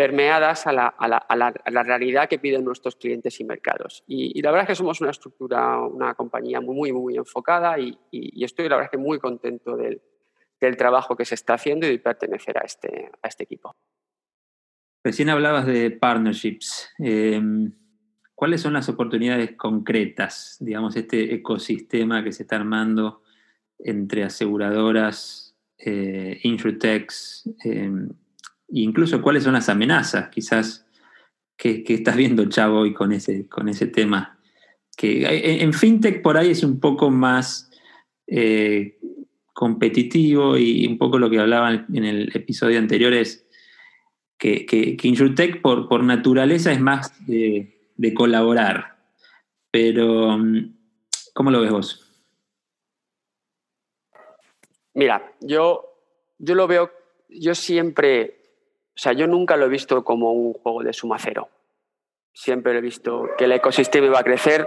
permeadas 0.00 0.66
a 0.66 0.72
la, 0.72 0.86
a, 0.86 1.08
la, 1.08 1.18
a, 1.18 1.36
la, 1.36 1.82
realidad 1.82 2.26
que 2.26 2.38
piden 2.38 2.64
nuestros 2.64 2.96
clientes 2.96 3.38
y 3.38 3.44
mercados. 3.44 4.02
Y, 4.06 4.40
la 4.40 4.50
verdad 4.50 4.62
es 4.62 4.68
que 4.68 4.74
somos 4.76 5.02
una 5.02 5.10
estructura, 5.10 5.78
una 5.78 6.14
compañía 6.14 6.58
muy, 6.62 6.74
muy, 6.74 6.92
muy 6.92 7.16
enfocada 7.18 7.78
y, 7.78 7.98
y, 8.10 8.42
estoy 8.42 8.70
la 8.70 8.76
verdad 8.76 8.90
que 8.90 8.96
muy 8.96 9.18
contento 9.18 9.76
del, 9.76 10.00
del, 10.58 10.76
trabajo 10.78 11.16
que 11.16 11.26
se 11.26 11.34
está 11.34 11.52
haciendo 11.52 11.86
y 11.86 11.90
de 11.90 11.98
pertenecer 11.98 12.56
a 12.56 12.62
este, 12.62 13.10
a 13.20 13.28
este 13.28 13.44
equipo. 13.44 13.76
Recién 15.02 15.30
hablabas 15.30 15.66
de 15.66 15.90
partnerships. 15.90 16.90
Eh, 16.98 17.40
¿Cuáles 18.34 18.60
son 18.62 18.72
las 18.72 18.88
oportunidades 18.88 19.52
concretas, 19.56 20.56
digamos, 20.60 20.96
este 20.96 21.34
ecosistema 21.34 22.24
que 22.24 22.32
se 22.32 22.44
está 22.44 22.56
armando 22.56 23.22
entre 23.78 24.24
aseguradoras, 24.24 25.54
eh, 25.78 26.40
insurtechs, 26.42 27.48
em, 27.64 28.08
e 28.08 28.80
incluso 28.80 29.20
cuáles 29.20 29.44
son 29.44 29.54
las 29.54 29.68
amenazas, 29.68 30.28
quizás, 30.30 30.86
que, 31.56 31.84
estás 31.86 32.16
viendo, 32.16 32.46
Chavo, 32.46 32.80
hoy 32.80 32.94
con 32.94 33.12
ese, 33.12 33.46
con 33.46 33.68
ese 33.68 33.86
tema? 33.86 34.38
Que 34.96 35.62
en, 35.62 35.72
fintech 35.74 36.22
por 36.22 36.38
ahí 36.38 36.50
es 36.50 36.62
un 36.62 36.80
poco 36.80 37.10
más 37.10 37.70
eh, 38.26 38.98
competitivo 39.52 40.56
y 40.56 40.86
un 40.86 40.96
poco 40.96 41.18
lo 41.18 41.28
que 41.28 41.38
hablaban 41.38 41.86
en 41.92 42.04
el 42.04 42.30
episodio 42.34 42.78
anterior 42.78 43.12
es 43.12 43.46
que, 44.40 44.66
que, 44.66 45.08
InsurTech 45.08 45.60
por, 45.60 45.88
por 45.88 46.02
naturaleza 46.02 46.72
es 46.72 46.80
más 46.80 47.14
de 47.26 47.80
de 48.00 48.14
colaborar. 48.14 48.96
Pero, 49.70 50.38
mm, 50.38 50.74
¿cómo 51.34 51.50
lo 51.50 51.60
ves 51.60 51.70
vos? 51.70 52.22
Mira, 54.94 55.34
yo, 55.40 55.84
yo 56.38 56.54
lo 56.54 56.66
veo, 56.66 56.90
yo 57.28 57.54
siempre, 57.54 58.40
o 58.96 58.98
sea, 58.98 59.12
yo 59.12 59.26
nunca 59.26 59.58
lo 59.58 59.66
he 59.66 59.68
visto 59.68 60.02
como 60.02 60.32
un 60.32 60.54
juego 60.54 60.82
de 60.82 60.94
suma 60.94 61.18
cero. 61.18 61.50
Siempre 62.32 62.78
he 62.78 62.80
visto 62.80 63.28
que 63.36 63.44
el 63.44 63.52
ecosistema 63.52 64.06
iba 64.06 64.20
a 64.20 64.24
crecer 64.24 64.66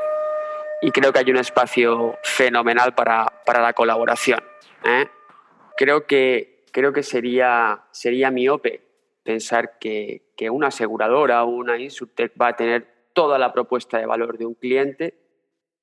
y 0.83 0.91
creo 0.91 1.11
que 1.11 1.19
hay 1.19 1.31
un 1.31 1.37
espacio 1.37 2.19
fenomenal 2.21 2.93
para, 2.93 3.33
la 3.47 3.73
colaboración. 3.73 4.43
¿eh? 4.85 5.07
Creo 5.75 6.05
que, 6.05 6.65
creo 6.71 6.93
que 6.93 7.01
sería, 7.01 7.85
sería 7.89 8.29
miope 8.29 8.92
pensar 9.23 9.77
que, 9.79 10.33
que 10.35 10.49
una 10.49 10.67
aseguradora 10.67 11.43
o 11.43 11.49
una 11.49 11.77
Insurtech 11.77 12.33
va 12.39 12.49
a 12.49 12.55
tener 12.55 13.11
toda 13.13 13.37
la 13.37 13.53
propuesta 13.53 13.97
de 13.97 14.05
valor 14.05 14.37
de 14.37 14.45
un 14.45 14.55
cliente. 14.55 15.15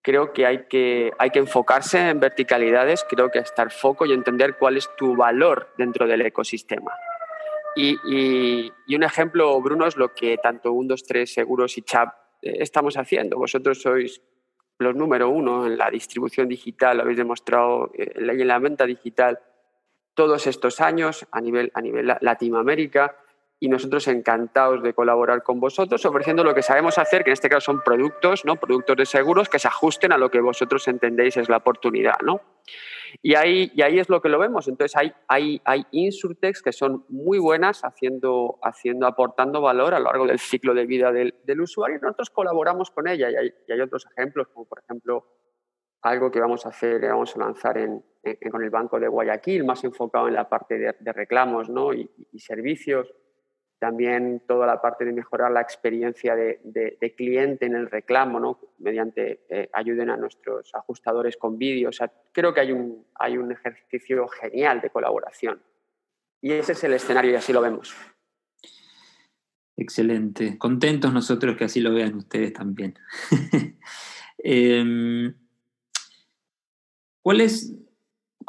Creo 0.03 0.33
que 0.33 0.47
hay 0.47 0.67
que, 0.67 1.13
hay 1.19 1.31
que 1.31 1.39
enfocarse 1.39 2.11
en 2.11 2.21
verticalidades, 2.21 3.05
creo 3.09 3.31
que 3.31 3.39
estar 3.39 3.71
foco 3.71 4.07
y 4.07 4.13
entender 4.13 4.57
cuál 4.59 4.77
es 4.77 4.89
tu 4.97 5.17
valor 5.17 5.73
dentro 5.77 6.07
del 6.07 6.23
ecosistema. 6.23 6.93
Y, 7.77 7.99
y, 8.05 8.97
un 8.97 9.03
ejemplo, 9.05 9.61
Bruno, 9.61 9.87
es 9.87 9.97
lo 9.97 10.13
que 10.15 10.39
tanto 10.39 10.71
123 10.71 11.33
Seguros 11.33 11.79
y 11.79 11.83
Chap 11.83 12.15
eh, 12.43 12.57
estamos 12.59 12.97
haciendo. 12.97 13.37
Vosotros 13.37 13.81
sois 13.81 14.21
los 14.79 14.97
número 14.97 15.29
uno 15.29 15.67
en 15.67 15.77
la 15.77 15.91
distribución 15.91 16.49
digital, 16.49 16.97
lo 16.97 17.03
habéis 17.03 17.19
demostrado 17.19 17.93
eh, 17.95 18.13
en 18.17 18.49
la 18.49 18.59
venta 18.59 18.87
digital 18.87 19.39
todos 20.15 20.47
estos 20.47 20.81
años 20.81 21.27
a 21.31 21.41
nivel, 21.41 21.71
a 21.75 21.81
nivel 21.81 22.17
Latinoamérica 22.21 23.17
y 23.63 23.69
nosotros 23.69 24.09
encantados 24.09 24.83
de 24.83 24.95
colaborar 24.95 25.43
con 25.43 25.61
vosotros 25.61 26.05
ofreciendo 26.07 26.43
lo 26.43 26.55
que 26.55 26.63
sabemos 26.63 26.97
hacer, 26.97 27.23
que 27.23 27.31
en 27.31 27.35
este 27.35 27.51
caso 27.51 27.67
son 27.73 27.83
productos, 27.83 28.47
¿no? 28.47 28.57
productos 28.57 28.97
de 28.97 29.05
seguros 29.05 29.51
que 29.51 29.59
se 29.59 29.69
ajusten 29.69 30.13
a 30.13 30.19
lo 30.19 30.31
que 30.31 30.41
vosotros 30.41 30.89
entendéis 30.89 31.37
es 31.37 31.51
la 31.51 31.59
oportunidad. 31.59 32.15
¿no? 32.25 32.41
Y, 33.23 33.35
ahí, 33.35 33.71
y 33.75 33.83
ahí 33.83 33.99
es 33.99 34.09
lo 34.09 34.23
que 34.23 34.31
lo 34.31 34.39
vemos. 34.39 34.67
Entonces 34.67 34.97
hay, 34.97 35.13
hay, 35.29 35.61
hay 35.67 35.85
insurtex 35.91 36.63
que 36.63 36.73
son 36.73 37.05
muy 37.11 37.39
buenas 37.39 37.83
haciendo, 37.85 38.59
haciendo, 38.63 39.07
aportando 39.07 39.61
valor 39.61 39.93
a 39.93 39.99
lo 39.99 40.07
largo 40.07 40.27
del 40.27 40.39
ciclo 40.39 40.73
de 40.73 40.87
vida 40.87 41.13
del, 41.13 41.35
del 41.45 41.61
usuario 41.61 41.99
y 41.99 42.01
nosotros 42.01 42.31
colaboramos 42.31 42.91
con 42.91 43.09
ella. 43.09 43.31
Y 43.31 43.37
hay, 43.37 43.53
y 43.69 43.73
hay, 43.73 43.81
otros 43.83 44.07
ejemplos, 44.17 44.49
como 44.49 44.67
por 44.67 44.79
ejemplo 44.79 45.27
algo 46.01 46.31
que 46.31 46.41
vamos 46.41 46.65
a 46.65 46.71
hacer, 46.71 47.03
vamos 47.03 47.37
a 47.37 47.41
lanzar 47.41 47.77
en, 47.77 48.03
con 48.51 48.65
el 48.65 48.71
Banco 48.71 48.99
de 48.99 49.07
Guayaquil, 49.07 49.65
más 49.65 49.85
enfocado 49.85 50.29
en 50.29 50.35
la 50.35 50.49
parte 50.49 50.79
de, 50.79 51.13
reclamos 51.13 51.69
¿no? 51.69 51.93
y 51.93 52.09
servicios 52.39 53.13
también 53.81 54.43
toda 54.47 54.67
la 54.67 54.81
parte 54.81 55.07
de 55.07 55.13
mejorar 55.13 55.51
la 55.51 55.63
experiencia 55.63 56.37
de, 56.37 57.15
cliente 57.17 57.65
en 57.67 57.75
el 57.75 57.91
reclamo, 57.91 58.39
¿no? 58.39 58.61
mediante 58.79 59.41
eh, 59.49 59.71
ayuden 59.73 60.11
a 60.11 60.17
nuestros 60.17 60.73
ajustadores 60.75 61.37
con 61.37 61.59
vídeo. 61.59 61.89
O 61.89 61.93
sea, 61.93 62.13
creo 62.31 62.53
que 62.55 62.61
hay 62.61 62.73
un, 62.73 63.07
hay 63.15 63.39
un 63.39 63.51
ejercicio 63.51 64.29
genial 64.29 64.83
de 64.83 64.91
colaboración. 64.91 65.63
Y 66.43 66.53
ese 66.53 66.73
es 66.73 66.85
el 66.85 66.93
escenario 66.93 67.33
y 67.33 67.37
así 67.37 67.53
lo 67.53 67.63
vemos. 67.63 67.97
Excelente. 69.77 70.59
Contentos 70.59 71.13
nosotros 71.13 71.57
que 71.57 71.65
así 71.65 71.81
lo 71.81 71.93
vean 71.93 72.15
ustedes 72.15 72.53
también. 72.53 72.95
Em, 74.43 75.35
¿Cuál 77.21 77.43
es 77.43 77.79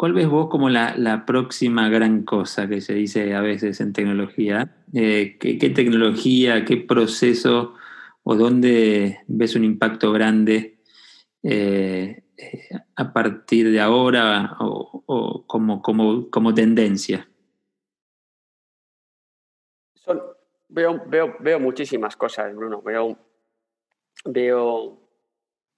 ¿Cuál 0.01 0.13
ves 0.13 0.27
vos 0.27 0.47
como 0.49 0.67
la, 0.67 1.25
próxima 1.27 1.87
gran 1.87 2.23
cosa 2.23 2.67
que 2.67 2.81
se 2.81 2.95
dice 2.95 3.35
a 3.35 3.41
veces 3.41 3.81
en 3.81 3.93
tecnología? 3.93 4.80
Eh, 4.93 5.37
¿qué, 5.39 5.69
tecnología, 5.69 6.65
qué 6.65 6.75
proceso 6.75 7.75
o 8.23 8.35
dónde 8.35 9.19
ves 9.27 9.55
un 9.55 9.63
impacto 9.63 10.11
grande 10.11 10.79
eh, 11.43 12.23
eh, 12.37 12.69
a 12.95 13.13
partir 13.13 13.71
de 13.71 13.79
ahora 13.79 14.57
o, 14.59 15.45
como, 15.47 15.81
como, 15.81 16.29
como, 16.29 16.53
tendencia? 16.53 17.27
veo, 20.67 21.03
veo, 21.07 21.35
veo 21.39 21.59
muchísimas 21.59 22.17
cosas, 22.17 22.53
Bruno. 22.53 22.81
Veo, 22.81 23.17
veo, 24.25 24.67
o 24.67 24.99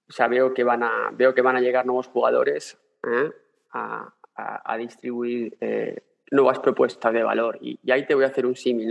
sea, 0.08 0.26
veo, 0.26 0.52
que 0.52 0.64
van 0.64 0.82
a, 0.82 1.10
veo 1.12 1.34
que 1.34 1.42
van 1.42 1.56
a 1.56 1.60
llegar 1.60 1.86
nuevos 1.86 2.08
jugadores 2.08 2.76
¿eh? 3.04 3.30
a, 3.70 4.12
a, 4.36 4.76
distribuir 4.76 5.56
nuevas 6.30 6.58
propuestas 6.58 7.12
de 7.12 7.22
valor. 7.22 7.58
Y, 7.60 7.78
ahí 7.90 8.06
te 8.06 8.14
voy 8.14 8.24
a 8.24 8.28
hacer 8.28 8.46
un 8.46 8.56
símil. 8.56 8.88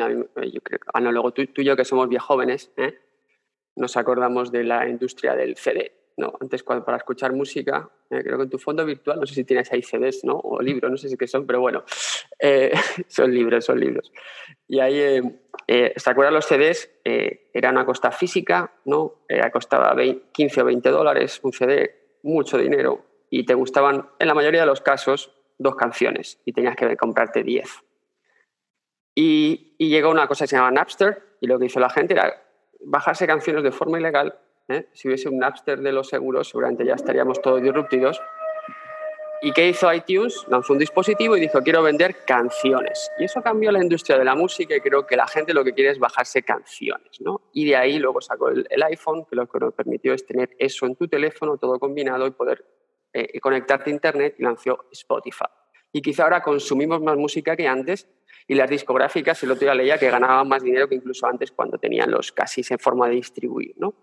Creo, 0.63 0.79
análogo, 0.93 1.31
tú, 1.31 1.45
tú, 1.47 1.61
y 1.61 1.65
yo 1.65 1.75
que 1.75 1.85
somos 1.85 2.07
bien 2.09 2.21
jóvenes, 2.21 2.71
¿eh? 2.77 2.99
nos 3.75 3.97
acordamos 3.97 4.51
de 4.51 4.63
la 4.63 4.87
industria 4.87 5.35
del 5.35 5.55
CD. 5.55 5.91
¿no? 6.15 6.33
Antes 6.39 6.61
cuando, 6.61 6.85
para 6.85 6.97
escuchar 6.97 7.33
música, 7.33 7.89
eh, 8.11 8.21
creo 8.21 8.37
que 8.37 8.43
en 8.43 8.49
tu 8.49 8.59
fondo 8.59 8.85
virtual, 8.85 9.19
no 9.19 9.25
sé 9.25 9.33
si 9.33 9.43
tienes 9.43 9.71
ahí 9.73 9.81
CDs 9.81 10.23
¿no? 10.23 10.35
o 10.35 10.61
libros, 10.61 10.91
no 10.91 10.97
sé 10.97 11.09
si 11.09 11.17
qué 11.17 11.25
son, 11.25 11.47
pero 11.47 11.59
bueno, 11.59 11.83
son 13.07 13.33
libros, 13.33 13.65
son 13.65 13.79
libros. 13.79 14.11
Y 14.67 14.79
ahí, 14.79 15.19
¿se 15.67 16.09
acuerdan 16.09 16.35
los 16.35 16.45
CDs? 16.45 16.91
era 17.03 17.71
una 17.71 17.85
costa 17.85 18.11
física, 18.11 18.71
¿no? 18.85 19.23
costaba 19.51 19.95
15 20.31 20.61
o 20.61 20.65
20 20.65 20.89
dólares 20.89 21.39
un 21.41 21.51
CD, 21.51 22.19
mucho 22.21 22.59
dinero, 22.59 23.05
y 23.31 23.45
te 23.45 23.55
gustaban, 23.55 24.09
en 24.19 24.27
la 24.27 24.35
mayoría 24.35 24.61
de 24.61 24.67
los 24.67 24.81
casos, 24.81 25.31
dos 25.63 25.75
canciones 25.75 26.39
y 26.45 26.53
tenías 26.53 26.75
que 26.75 26.95
comprarte 26.97 27.43
diez. 27.43 27.83
Y, 29.15 29.75
llegó 29.77 30.09
una 30.09 30.27
cosa 30.27 30.45
que 30.45 30.49
se 30.49 30.55
llama 30.55 30.71
Napster 30.71 31.37
y 31.41 31.47
lo 31.47 31.59
que 31.59 31.65
hizo 31.65 31.79
la 31.79 31.89
gente 31.89 32.13
era 32.13 32.41
bajarse 32.85 33.27
canciones 33.27 33.63
de 33.63 33.71
forma 33.71 33.99
ilegal. 33.99 34.39
¿eh? 34.69 34.87
Si 34.93 35.07
hubiese 35.07 35.29
un 35.29 35.39
Napster 35.39 35.79
de 35.81 35.91
los 35.91 36.07
seguros, 36.07 36.49
seguramente 36.49 36.85
ya 36.85 36.95
estaríamos 36.95 37.41
todos 37.41 37.61
disruptidos. 37.61 38.21
¿Y 39.41 39.51
qué 39.51 39.67
hizo 39.67 39.93
iTunes? 39.93 40.45
Lanzó 40.47 40.71
un 40.71 40.79
dispositivo 40.79 41.35
y 41.35 41.41
dijo, 41.41 41.61
quiero 41.61 41.83
vender 41.83 42.23
canciones. 42.25 43.11
Y 43.19 43.25
eso 43.25 43.41
cambió 43.41 43.73
la 43.73 43.83
industria 43.83 44.17
de 44.17 44.23
la 44.23 44.35
música 44.35 44.73
y 44.73 44.79
creo 44.79 45.05
que 45.05 45.17
la 45.17 45.27
gente 45.27 45.53
lo 45.53 45.65
que 45.65 45.73
quiere 45.73 45.91
es 45.91 45.99
bajarse 45.99 46.43
canciones. 46.43 47.19
¿no? 47.19 47.41
Y 47.51 47.65
de 47.65 47.75
ahí 47.75 47.99
luego 47.99 48.21
sacó 48.21 48.47
el, 48.49 48.65
el 48.69 48.83
iPhone, 48.83 49.25
que 49.25 49.35
lo 49.35 49.45
que 49.47 49.59
nos 49.59 49.73
permitió 49.73 50.13
es 50.13 50.25
tener 50.25 50.51
eso 50.57 50.85
en 50.85 50.95
tu 50.95 51.09
teléfono, 51.09 51.57
todo 51.57 51.77
combinado 51.77 52.25
y 52.25 52.31
poder 52.31 52.63
eh, 53.13 53.39
conectarte 53.39 53.91
a 53.91 53.93
Internet 53.93 54.35
y 54.39 54.43
lanzó 54.43 54.85
Spotify. 54.91 55.45
Y 55.91 56.01
quizá 56.01 56.23
ahora 56.23 56.41
consumimos 56.41 57.01
más 57.01 57.15
música 57.15 57.55
que 57.55 57.67
antes 57.67 58.09
y 58.47 58.55
las 58.55 58.69
discográficas, 58.69 59.41
el 59.43 59.51
otro 59.51 59.65
día 59.65 59.75
leía 59.75 59.97
que 59.97 60.09
ganaban 60.09 60.47
más 60.47 60.63
dinero 60.63 60.89
que 60.89 60.95
incluso 60.95 61.27
antes 61.27 61.51
cuando 61.51 61.77
tenían 61.77 62.11
los 62.11 62.31
casi 62.31 62.61
en 62.69 62.79
forma 62.79 63.07
de 63.07 63.15
distribuir. 63.15 63.75
¿no? 63.77 63.93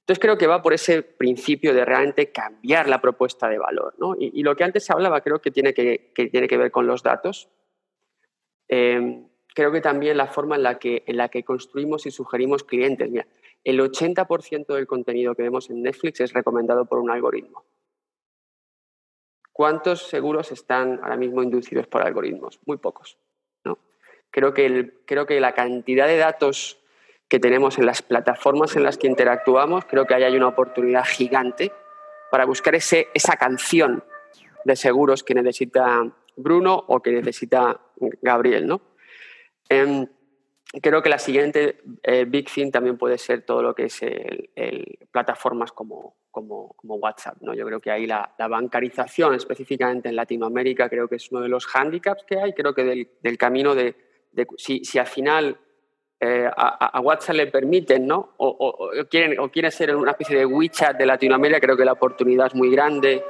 Entonces 0.00 0.20
creo 0.20 0.38
que 0.38 0.46
va 0.46 0.62
por 0.62 0.72
ese 0.72 1.02
principio 1.02 1.74
de 1.74 1.84
realmente 1.84 2.30
cambiar 2.30 2.88
la 2.88 3.00
propuesta 3.00 3.48
de 3.48 3.58
valor. 3.58 3.94
¿no? 3.98 4.14
Y, 4.18 4.42
lo 4.42 4.54
que 4.54 4.64
antes 4.64 4.88
hablaba 4.88 5.20
creo 5.20 5.40
que 5.40 5.50
tiene 5.50 5.74
que, 5.74 6.12
tiene 6.14 6.46
que 6.46 6.56
ver 6.56 6.70
con 6.70 6.86
los 6.86 7.02
datos. 7.02 7.50
Em, 8.68 9.28
creo 9.54 9.72
que 9.72 9.80
también 9.80 10.16
la 10.16 10.28
forma 10.28 10.56
en 10.56 10.62
la 10.62 10.78
que, 10.78 11.02
en 11.06 11.16
la 11.16 11.28
que 11.28 11.42
construimos 11.42 12.06
y 12.06 12.12
sugerimos 12.12 12.62
clientes. 12.62 13.10
Mira, 13.10 13.26
el 13.64 13.80
80% 13.80 14.74
del 14.74 14.86
contenido 14.86 15.34
que 15.34 15.42
vemos 15.42 15.70
en 15.70 15.82
Netflix 15.82 16.20
es 16.20 16.32
recomendado 16.32 16.86
por 16.86 17.00
un 17.00 17.10
algoritmo. 17.10 17.64
¿Cuántos 19.56 20.02
seguros 20.02 20.52
están 20.52 21.00
ahora 21.02 21.16
mismo 21.16 21.42
inducidos 21.42 21.86
por 21.86 22.02
algoritmos? 22.02 22.60
Muy 22.66 22.76
pocos. 22.76 23.16
¿no? 23.64 23.78
Creo, 24.30 24.52
que 24.52 24.92
creo 25.06 25.24
que 25.24 25.40
la 25.40 25.54
cantidad 25.54 26.06
de 26.06 26.18
datos 26.18 26.78
que 27.26 27.40
tenemos 27.40 27.78
en 27.78 27.86
las 27.86 28.02
plataformas 28.02 28.76
en 28.76 28.82
las 28.82 28.98
que 28.98 29.06
interactuamos, 29.06 29.86
creo 29.86 30.04
que 30.04 30.12
ahí 30.12 30.24
hay 30.24 30.36
una 30.36 30.48
oportunidad 30.48 31.06
gigante 31.06 31.72
para 32.30 32.44
buscar 32.44 32.74
ese, 32.74 33.08
esa 33.14 33.38
canción 33.38 34.04
de 34.66 34.76
seguros 34.76 35.24
que 35.24 35.32
necesita 35.32 36.06
Bruno 36.36 36.84
o 36.88 37.00
que 37.00 37.12
necesita 37.12 37.80
Gabriel. 38.20 38.66
¿no? 38.66 38.82
Em, 39.70 40.06
creo 40.82 41.00
que 41.00 41.08
la 41.08 41.18
siguiente 41.18 41.78
eh, 42.02 42.26
big 42.28 42.50
thing 42.52 42.70
también 42.70 42.98
puede 42.98 43.16
ser 43.16 43.40
todo 43.40 43.62
lo 43.62 43.74
que 43.74 43.84
es 43.84 44.02
el 44.02 44.98
plataformas 45.10 45.72
como, 45.72 46.14
como, 46.36 46.76
WhatsApp. 46.82 47.38
¿no? 47.40 47.54
Yo 47.54 47.64
creo 47.64 47.80
que 47.80 47.90
ahí 47.90 48.06
la, 48.06 48.30
bancarización, 48.38 49.34
específicamente 49.34 50.10
en 50.10 50.16
Latinoamérica, 50.16 50.88
creo 50.88 51.08
que 51.08 51.16
es 51.16 51.32
uno 51.32 51.40
de 51.40 51.48
los 51.48 51.66
hándicaps 51.66 52.24
que 52.24 52.38
hay. 52.38 52.52
Creo 52.52 52.74
que 52.74 53.08
del, 53.22 53.38
camino 53.38 53.74
de, 53.74 53.94
si, 54.58 54.98
al 54.98 55.06
final 55.06 55.58
eh, 56.20 56.48
a, 56.54 57.00
WhatsApp 57.00 57.36
le 57.36 57.46
permiten, 57.46 58.06
¿no? 58.06 58.34
O, 58.36 58.48
o, 58.48 59.08
quieren, 59.08 59.38
o 59.40 59.50
quieren 59.50 59.72
ser 59.72 59.96
una 59.96 60.10
especie 60.10 60.36
de 60.36 60.44
WeChat 60.44 60.98
de 60.98 61.06
Latinoamérica, 61.06 61.60
creo 61.60 61.76
que 61.76 61.84
la 61.86 61.92
oportunidad 61.92 62.48
es 62.48 62.54
muy 62.54 62.70
grande. 62.70 63.24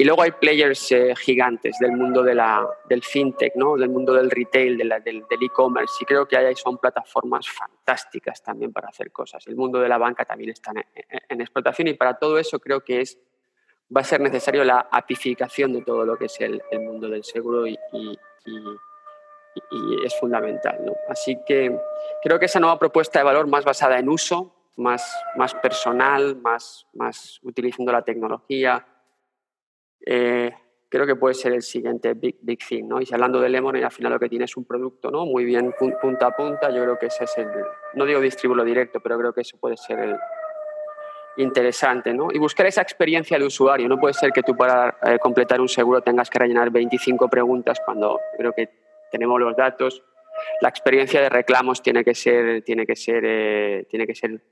Y 0.00 0.04
luego 0.04 0.22
hay 0.22 0.30
players 0.30 0.92
eh, 0.92 1.14
gigantes 1.14 1.76
del 1.78 1.92
mundo 1.92 2.22
de 2.22 2.34
la, 2.34 2.66
del 2.88 3.02
fintech, 3.02 3.54
¿no? 3.54 3.76
del 3.76 3.90
mundo 3.90 4.14
del 4.14 4.30
retail, 4.30 4.78
del 4.78 5.24
e-commerce. 5.42 5.92
y 6.00 6.06
creo 6.06 6.26
que 6.26 6.38
ahí 6.38 6.56
son 6.56 6.78
plataformas 6.78 7.46
fantásticas 7.50 8.42
también 8.42 8.72
para 8.72 8.88
hacer 8.88 9.12
cosas. 9.12 9.46
El 9.46 9.56
mundo 9.56 9.78
de 9.78 9.90
la 9.90 9.98
banca 9.98 10.24
también 10.24 10.52
está 10.52 10.72
en, 11.28 11.40
explotación 11.42 11.88
y 11.88 11.92
para 11.92 12.14
todo 12.14 12.38
eso 12.38 12.58
creo 12.58 12.82
que 12.82 13.02
es, 13.02 13.18
va 13.94 14.00
a 14.00 14.04
ser 14.04 14.22
necesario 14.22 14.64
la 14.64 14.88
apificación 14.90 15.74
de 15.74 15.82
todo 15.82 16.06
lo 16.06 16.16
que 16.16 16.24
es 16.24 16.40
el, 16.40 16.62
el 16.70 16.80
mundo 16.80 17.06
del 17.10 17.22
seguro 17.22 17.66
y, 17.66 17.78
y, 17.92 18.18
y, 18.46 20.06
es 20.06 20.18
fundamental. 20.18 20.78
¿no? 20.82 20.94
Así 21.10 21.36
que 21.46 21.78
creo 22.22 22.38
que 22.38 22.46
esa 22.46 22.58
nueva 22.58 22.78
propuesta 22.78 23.18
de 23.18 23.26
valor 23.26 23.46
más 23.48 23.66
basada 23.66 23.98
en 23.98 24.08
uso, 24.08 24.70
más, 24.76 25.14
más 25.36 25.54
personal, 25.56 26.36
más, 26.36 26.86
más 26.94 27.38
utilizando 27.42 27.92
la 27.92 28.00
tecnología, 28.00 28.86
eh, 30.06 30.52
creo 30.88 31.06
que 31.06 31.16
puede 31.16 31.34
ser 31.34 31.52
el 31.52 31.62
siguiente 31.62 32.14
big, 32.14 32.38
big 32.42 32.58
thing, 32.66 32.84
¿no? 32.86 33.00
Y 33.00 33.06
si 33.06 33.14
hablando 33.14 33.40
de 33.40 33.48
Lemon, 33.48 33.76
al 33.76 33.90
final 33.90 34.12
lo 34.12 34.18
que 34.18 34.28
tiene 34.28 34.44
es 34.44 34.56
un 34.56 34.64
producto, 34.64 35.10
¿no? 35.10 35.24
Muy 35.24 35.44
bien 35.44 35.72
punta 36.00 36.26
a 36.26 36.36
punta, 36.36 36.70
yo 36.70 36.82
creo 36.82 36.98
que 36.98 37.06
ese 37.06 37.24
es 37.24 37.38
el, 37.38 37.48
no 37.94 38.04
digo 38.04 38.20
distribuirlo 38.20 38.64
directo, 38.64 39.00
pero 39.00 39.16
creo 39.18 39.32
que 39.32 39.42
eso 39.42 39.56
puede 39.58 39.76
ser 39.76 40.00
el 40.00 40.16
interesante, 41.36 42.12
¿no? 42.12 42.28
Y 42.32 42.38
buscar 42.38 42.66
esa 42.66 42.82
experiencia 42.82 43.38
del 43.38 43.46
usuario, 43.46 43.88
no 43.88 43.98
puede 43.98 44.14
ser 44.14 44.32
que 44.32 44.42
tú 44.42 44.56
para 44.56 44.98
eh, 45.02 45.18
completar 45.20 45.60
un 45.60 45.68
seguro 45.68 46.02
tengas 46.02 46.28
que 46.28 46.38
rellenar 46.38 46.70
25 46.70 47.28
preguntas 47.28 47.80
cuando 47.84 48.20
creo 48.36 48.52
que 48.52 48.68
tenemos 49.12 49.40
los 49.40 49.56
datos, 49.56 50.02
la 50.60 50.68
experiencia 50.68 51.20
de 51.20 51.28
reclamos 51.28 51.82
tiene 51.82 52.04
que 52.04 52.14
ser, 52.14 52.62
tiene 52.62 52.84
que 52.84 52.96
ser, 52.96 53.22
eh, 53.24 53.86
tiene 53.88 54.06
que 54.06 54.14
ser 54.14 54.42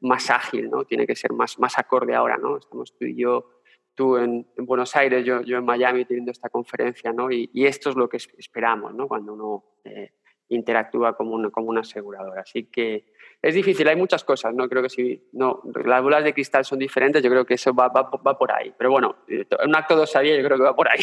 más 0.00 0.30
ágil, 0.30 0.68
¿no? 0.70 0.84
Tiene 0.84 1.06
que 1.06 1.16
ser 1.16 1.32
más, 1.32 1.58
más 1.58 1.78
acorde 1.78 2.14
ahora, 2.14 2.36
¿no? 2.36 2.58
Estamos 2.58 2.96
tú 2.96 3.04
y 3.04 3.16
yo 3.16 3.55
tú 3.96 4.16
en, 4.16 4.46
Buenos 4.58 4.94
Aires, 4.94 5.24
yo, 5.24 5.42
yo, 5.42 5.56
en 5.56 5.64
Miami 5.64 6.04
teniendo 6.04 6.30
esta 6.30 6.48
conferencia, 6.48 7.12
¿no? 7.12 7.32
Y, 7.32 7.50
esto 7.66 7.90
es 7.90 7.96
lo 7.96 8.08
que 8.08 8.18
esperamos, 8.18 8.94
¿no? 8.94 9.08
Cuando 9.08 9.32
uno 9.32 9.64
eh, 9.84 10.12
interactúa 10.50 11.16
como 11.16 11.32
una, 11.34 11.50
como 11.50 11.68
una 11.68 11.80
aseguradora. 11.80 12.42
Así 12.42 12.64
que 12.64 13.14
es 13.42 13.54
difícil, 13.54 13.88
hay 13.88 13.96
muchas 13.96 14.22
cosas, 14.22 14.54
¿no? 14.54 14.68
Creo 14.68 14.82
que 14.82 14.90
si 14.90 15.28
no, 15.32 15.62
las 15.84 16.02
bolas 16.02 16.22
de 16.22 16.34
cristal 16.34 16.64
son 16.64 16.78
diferentes, 16.78 17.22
yo 17.22 17.30
creo 17.30 17.44
que 17.44 17.54
eso 17.54 17.74
va, 17.74 17.88
va, 17.88 18.02
va 18.02 18.38
por 18.38 18.52
ahí. 18.52 18.72
Pero 18.78 18.90
bueno, 18.90 19.16
un 19.64 19.74
acto 19.74 19.96
de 19.96 20.02
osadía 20.02 20.36
yo 20.36 20.44
creo 20.44 20.58
que 20.58 20.64
va 20.64 20.76
por 20.76 20.88
ahí. 20.88 21.00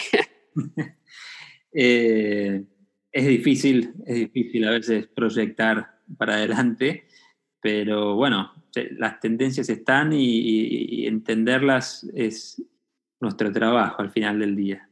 Eh, 1.75 2.63
es 3.12 3.27
difícil, 3.27 3.95
es 4.06 4.15
difícil 4.17 4.67
a 4.67 4.69
veces 4.69 5.08
proyectar 5.08 6.01
para 6.19 6.36
adelante, 6.36 7.08
pero 7.60 8.13
bueno, 8.13 8.53
las 8.91 9.19
tendencias 9.19 9.69
están 9.69 10.13
y 10.13 11.08
entenderlas 11.08 12.08
es, 12.13 12.62
nuestro 13.23 13.51
trabajo 13.51 14.01
al 14.01 14.12
final 14.12 14.39
del 14.39 14.55
día. 14.55 14.88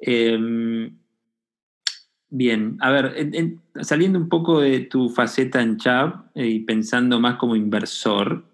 Em, 0.00 0.96
bien, 2.30 2.76
a 2.80 2.90
ver, 2.90 3.58
saliendo 3.80 4.18
un 4.18 4.28
poco 4.28 4.60
de 4.60 4.80
tu 4.80 5.08
faceta 5.08 5.60
en 5.60 5.76
Chubb 5.76 6.30
eh, 6.34 6.46
y 6.46 6.60
pensando 6.60 7.18
más 7.18 7.36
como 7.36 7.56
inversor, 7.56 8.44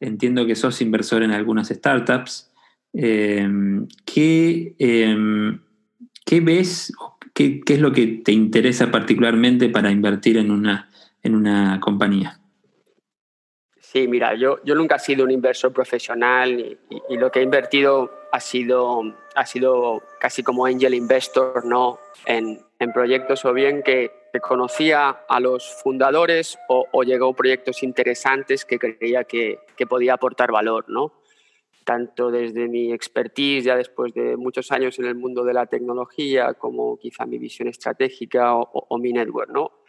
entiendo 0.00 0.46
que 0.46 0.56
sos 0.56 0.80
inversor 0.80 1.22
en 1.22 1.32
algunas 1.32 1.68
startups. 1.68 2.50
Em, 2.94 3.86
¿qué, 4.04 4.74
em, 4.78 5.60
¿qué, 6.24 6.40
ves? 6.40 6.92
Qué, 7.34 7.60
¿Qué 7.60 7.74
es 7.74 7.80
lo 7.80 7.92
que 7.92 8.06
te 8.24 8.32
interesa 8.32 8.90
particularmente 8.90 9.68
para 9.68 9.90
invertir 9.90 10.36
en 10.36 10.50
una, 10.50 10.88
en 11.22 11.34
una 11.34 11.80
compañía? 11.80 12.41
Sí, 13.92 14.08
mira, 14.08 14.34
yo, 14.34 14.58
yo 14.64 14.74
nunca 14.74 14.96
he 14.96 14.98
sido 14.98 15.22
un 15.22 15.30
inversor 15.30 15.70
profesional 15.70 16.78
y, 17.10 17.16
lo 17.18 17.30
que 17.30 17.40
he 17.40 17.42
invertido 17.42 18.10
ha 18.32 18.40
sido, 18.40 19.02
ha 19.34 19.44
sido 19.44 20.02
casi 20.18 20.42
como 20.42 20.64
angel 20.64 20.94
investor 20.94 21.66
¿no? 21.66 21.98
en, 22.24 22.58
en 22.78 22.92
proyectos 22.94 23.44
o 23.44 23.52
bien 23.52 23.82
que, 23.82 24.10
conocía 24.40 25.10
a 25.28 25.40
los 25.40 25.74
fundadores 25.82 26.58
o, 26.70 26.86
o, 26.90 27.02
llegó 27.02 27.34
proyectos 27.34 27.82
interesantes 27.82 28.64
que 28.64 28.78
creía 28.78 29.24
que, 29.24 29.58
que, 29.76 29.86
podía 29.86 30.14
aportar 30.14 30.50
valor. 30.50 30.86
¿no? 30.88 31.12
Tanto 31.84 32.30
desde 32.30 32.68
mi 32.68 32.94
expertise 32.94 33.64
ya 33.64 33.76
después 33.76 34.14
de 34.14 34.38
muchos 34.38 34.72
años 34.72 34.98
en 34.98 35.04
el 35.04 35.16
mundo 35.16 35.44
de 35.44 35.52
la 35.52 35.66
tecnología 35.66 36.54
como 36.54 36.96
quizá 36.96 37.26
mi 37.26 37.36
visión 37.36 37.68
estratégica 37.68 38.56
o, 38.56 38.86
o 38.88 38.96
mi 38.96 39.12
network. 39.12 39.50
¿no? 39.50 39.81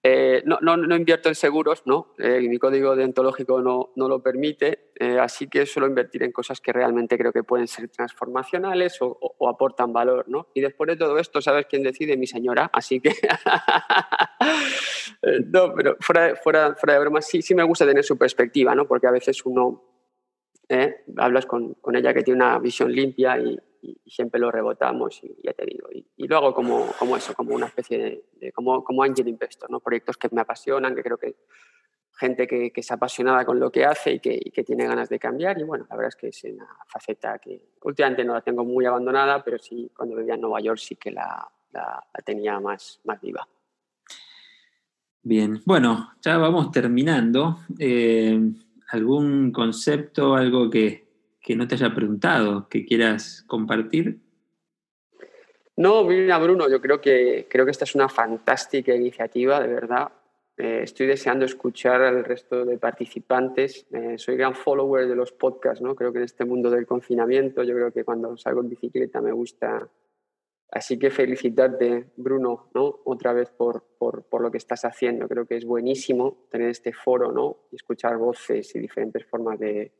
Eh, 0.00 0.44
no, 0.46 0.58
no, 0.60 0.96
invierto 0.96 1.28
en 1.28 1.34
seguros, 1.34 1.82
¿no? 1.84 2.14
Eh, 2.18 2.40
mi 2.48 2.58
código 2.58 2.94
deontológico 2.94 3.60
no, 3.60 3.90
no 3.96 4.08
lo 4.08 4.22
permite, 4.22 4.92
eh, 4.94 5.18
así 5.18 5.48
que 5.48 5.66
suelo 5.66 5.88
invertir 5.88 6.22
en 6.22 6.30
cosas 6.30 6.60
que 6.60 6.72
realmente 6.72 7.18
creo 7.18 7.32
que 7.32 7.42
pueden 7.42 7.66
ser 7.66 7.88
transformacionales 7.88 9.02
o, 9.02 9.18
o, 9.20 9.48
aportan 9.48 9.92
valor, 9.92 10.26
¿no? 10.28 10.46
Y 10.54 10.60
después 10.60 10.86
de 10.86 10.96
todo 10.96 11.18
esto, 11.18 11.40
¿sabes 11.40 11.66
quién 11.66 11.82
decide? 11.82 12.16
Mi 12.16 12.28
señora, 12.28 12.70
así 12.72 13.00
que... 13.00 13.10
no, 15.52 15.74
pero 15.74 15.96
fuera, 15.98 16.36
fuera, 16.36 16.76
fuera 16.76 16.94
de 16.94 17.00
broma, 17.00 17.20
sí, 17.20 17.42
sí 17.42 17.56
me 17.56 17.64
gusta 17.64 17.84
tener 17.84 18.04
su 18.04 18.16
perspectiva, 18.16 18.76
¿no? 18.76 18.86
Porque 18.86 19.08
a 19.08 19.12
veces 19.12 19.44
uno 19.44 19.97
¿eh? 20.68 21.04
hablas 21.16 21.46
con, 21.46 21.74
con, 21.74 21.96
ella 21.96 22.12
que 22.14 22.22
tiene 22.22 22.44
una 22.44 22.58
visión 22.58 22.92
limpia 22.92 23.38
y, 23.38 23.58
y, 23.82 24.10
siempre 24.10 24.40
lo 24.40 24.50
rebotamos 24.50 25.22
y 25.22 25.36
ya 25.42 25.52
te 25.52 25.64
digo. 25.66 25.88
Y, 25.92 26.06
y 26.16 26.28
como, 26.28 26.86
como, 26.98 27.16
eso, 27.16 27.34
como 27.34 27.54
una 27.54 27.66
especie 27.66 27.98
de, 27.98 28.24
de, 28.40 28.52
como, 28.52 28.84
como 28.84 29.02
angel 29.02 29.28
investor, 29.28 29.70
¿no? 29.70 29.80
proyectos 29.80 30.16
que 30.16 30.28
me 30.32 30.40
apasionan, 30.40 30.94
que 30.94 31.02
creo 31.02 31.16
que 31.16 31.36
gente 32.18 32.46
que, 32.48 32.72
que 32.72 32.80
es 32.80 32.90
apasionada 32.90 33.44
con 33.44 33.60
lo 33.60 33.70
que 33.70 33.84
hace 33.84 34.14
y 34.14 34.20
que, 34.20 34.36
y 34.40 34.50
que, 34.50 34.64
tiene 34.64 34.86
ganas 34.86 35.08
de 35.08 35.18
cambiar. 35.18 35.58
Y 35.58 35.62
bueno, 35.62 35.86
la 35.88 35.96
verdad 35.96 36.08
es 36.08 36.16
que 36.16 36.28
es 36.28 36.44
una 36.44 36.68
faceta 36.86 37.38
que 37.38 37.70
últimamente 37.82 38.24
no 38.24 38.34
la 38.34 38.40
tengo 38.40 38.64
muy 38.64 38.84
abandonada, 38.86 39.42
pero 39.44 39.58
sí, 39.58 39.90
cuando 39.96 40.16
vivía 40.16 40.34
en 40.34 40.40
Nueva 40.40 40.60
York 40.60 40.78
sí 40.78 40.96
que 40.96 41.12
la, 41.12 41.48
la, 41.70 42.04
la 42.12 42.20
tenía 42.24 42.58
más, 42.58 43.00
más 43.04 43.20
viva. 43.20 43.46
Bien, 45.22 45.60
bueno, 45.64 46.14
ya 46.22 46.38
vamos 46.38 46.70
terminando. 46.72 47.58
Eh, 47.78 48.40
¿Algún 48.88 49.52
concepto, 49.52 50.34
algo 50.34 50.70
que, 50.70 51.06
que 51.40 51.56
no 51.56 51.68
te 51.68 51.74
haya 51.74 51.94
preguntado, 51.94 52.68
que 52.68 52.84
quieras 52.84 53.44
compartir? 53.46 54.20
No, 55.76 56.02
mira, 56.04 56.38
Bruno, 56.38 56.68
yo 56.68 56.80
creo 56.80 57.00
que, 57.00 57.46
creo 57.48 57.64
que 57.64 57.70
esta 57.70 57.84
es 57.84 57.94
una 57.94 58.08
fantástica 58.08 58.94
iniciativa, 58.94 59.60
de 59.60 59.68
verdad. 59.68 60.08
Eh, 60.56 60.80
estoy 60.82 61.06
deseando 61.06 61.44
escuchar 61.44 62.02
al 62.02 62.24
resto 62.24 62.64
de 62.64 62.78
participantes. 62.78 63.86
Eh, 63.92 64.18
soy 64.18 64.36
gran 64.36 64.56
follower 64.56 65.06
de 65.06 65.14
los 65.14 65.30
podcasts, 65.30 65.80
¿no? 65.80 65.94
Creo 65.94 66.12
que 66.12 66.18
en 66.18 66.24
este 66.24 66.44
mundo 66.44 66.68
del 66.68 66.84
confinamiento, 66.84 67.62
yo 67.62 67.74
creo 67.74 67.92
que 67.92 68.02
cuando 68.02 68.36
salgo 68.36 68.60
en 68.62 68.70
bicicleta 68.70 69.20
me 69.20 69.30
gusta. 69.30 69.88
Así 70.70 70.98
que 70.98 71.10
felicitarte, 71.10 72.12
Bruno, 72.16 72.70
¿no? 72.74 73.00
Otra 73.04 73.32
vez 73.32 73.50
por, 73.50 73.84
por, 73.98 74.24
por 74.24 74.42
lo 74.42 74.50
que 74.50 74.58
estás 74.58 74.84
haciendo. 74.84 75.26
Creo 75.26 75.46
que 75.46 75.56
es 75.56 75.64
buenísimo 75.64 76.46
tener 76.50 76.68
este 76.68 76.92
foro, 76.92 77.32
¿no? 77.32 77.68
Y 77.72 77.76
escuchar 77.76 78.18
voces 78.18 78.74
y 78.74 78.78
diferentes 78.78 79.24
formas 79.24 79.58
de, 79.58 79.92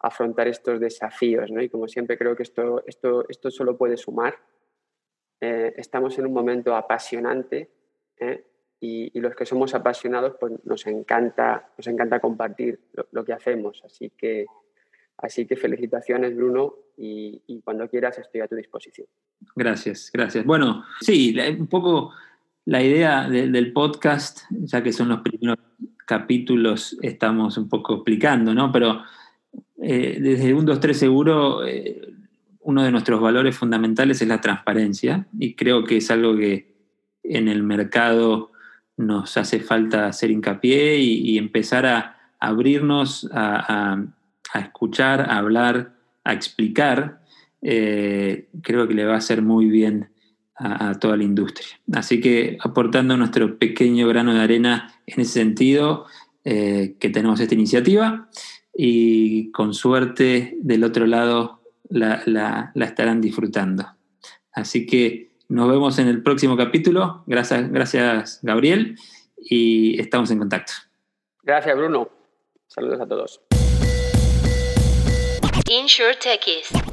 afrontar 0.00 0.48
estos 0.48 0.80
desafíos. 0.80 1.50
¿no? 1.50 1.62
Y 1.62 1.68
como 1.68 1.86
siempre 1.86 2.18
creo 2.18 2.34
que 2.34 2.42
esto, 2.42 2.82
esto, 2.86 3.28
esto 3.28 3.50
solo 3.50 3.76
puede 3.76 3.96
sumar. 3.96 4.34
Eh, 5.40 5.74
estamos 5.76 6.18
en 6.18 6.26
un 6.26 6.32
momento 6.32 6.74
apasionante 6.74 7.70
¿eh? 8.18 8.44
y, 8.80 9.18
los 9.20 9.34
que 9.34 9.46
somos 9.46 9.74
apasionados 9.74 10.36
pues 10.38 10.52
nos 10.64 10.86
encanta, 10.86 11.72
nos 11.76 11.86
encanta 11.86 12.20
compartir 12.20 12.80
lo 13.12 13.24
que 13.24 13.32
hacemos. 13.32 13.82
Así 13.84 14.10
que, 14.10 14.46
así 15.22 15.46
que 15.46 15.56
felicitaciones 15.56 16.34
Bruno 16.36 16.74
y, 16.96 17.60
cuando 17.64 17.88
quieras 17.88 18.18
estoy 18.18 18.40
a 18.40 18.48
tu 18.48 18.56
disposición. 18.56 19.06
Gracias, 19.54 20.10
gracias. 20.12 20.44
Bueno, 20.44 20.84
sí, 21.00 21.36
un 21.58 21.66
poco 21.66 22.12
la 22.66 22.82
idea 22.82 23.28
de, 23.28 23.48
del 23.48 23.72
podcast, 23.72 24.42
ya 24.50 24.82
que 24.82 24.92
son 24.92 25.08
los 25.08 25.20
primeros 25.20 25.58
capítulos, 26.06 26.96
estamos 27.02 27.56
un 27.56 27.68
poco 27.68 27.94
explicando, 27.94 28.54
¿no? 28.54 28.70
Pero 28.72 29.02
eh, 29.82 30.18
desde 30.20 30.52
un 30.52 30.66
2-3 30.66 30.92
seguro, 30.92 31.66
eh, 31.66 32.12
uno 32.60 32.82
de 32.82 32.90
nuestros 32.90 33.20
valores 33.20 33.56
fundamentales 33.56 34.20
es 34.20 34.28
la 34.28 34.40
transparencia 34.40 35.26
y 35.38 35.54
creo 35.54 35.84
que 35.84 35.98
es 35.98 36.10
algo 36.10 36.36
que 36.36 36.74
en 37.22 37.48
el 37.48 37.62
mercado 37.62 38.52
nos 38.96 39.36
hace 39.36 39.60
falta 39.60 40.06
hacer 40.06 40.30
hincapié 40.30 40.98
y, 40.98 41.38
empezar 41.38 41.86
a 41.86 42.18
abrirnos 42.38 43.28
a, 43.32 44.04
a, 44.52 44.60
escuchar, 44.60 45.22
a 45.22 45.38
hablar, 45.38 45.94
a 46.24 46.32
explicar. 46.32 47.20
Eh, 47.62 48.48
creo 48.62 48.88
que 48.88 48.94
le 48.94 49.04
va 49.04 49.14
a 49.14 49.18
hacer 49.18 49.42
muy 49.42 49.66
bien 49.66 50.10
a, 50.56 50.94
toda 50.98 51.16
la 51.16 51.24
industria. 51.24 51.68
Así 51.92 52.20
que 52.20 52.58
aportando 52.60 53.16
nuestro 53.16 53.58
pequeño 53.58 54.06
grano 54.08 54.34
de 54.34 54.40
arena 54.40 54.94
en 55.06 55.20
ese 55.20 55.32
sentido, 55.32 56.06
eh, 56.44 56.96
que 56.98 57.10
tenemos 57.10 57.40
esta 57.40 57.54
iniciativa 57.54 58.28
y 58.74 59.50
con 59.50 59.74
suerte 59.74 60.56
del 60.60 60.84
otro 60.84 61.06
lado 61.06 61.60
la, 61.88 62.22
la, 62.26 62.72
la, 62.74 62.84
estarán 62.84 63.20
disfrutando. 63.20 63.86
Así 64.52 64.86
que 64.86 65.32
nos 65.48 65.68
vemos 65.68 65.98
en 65.98 66.08
el 66.08 66.22
próximo 66.22 66.56
capítulo. 66.56 67.24
Gracias, 67.26 67.70
gracias 67.70 68.40
Gabriel 68.42 68.96
y 69.36 70.00
estamos 70.00 70.30
en 70.30 70.38
contacto. 70.38 70.72
Gracias 71.42 71.76
Bruno. 71.76 72.08
Saludos 72.68 73.00
a 73.00 73.06
todos. 73.06 73.49
Insure 75.70 76.14
Techies. 76.14 76.89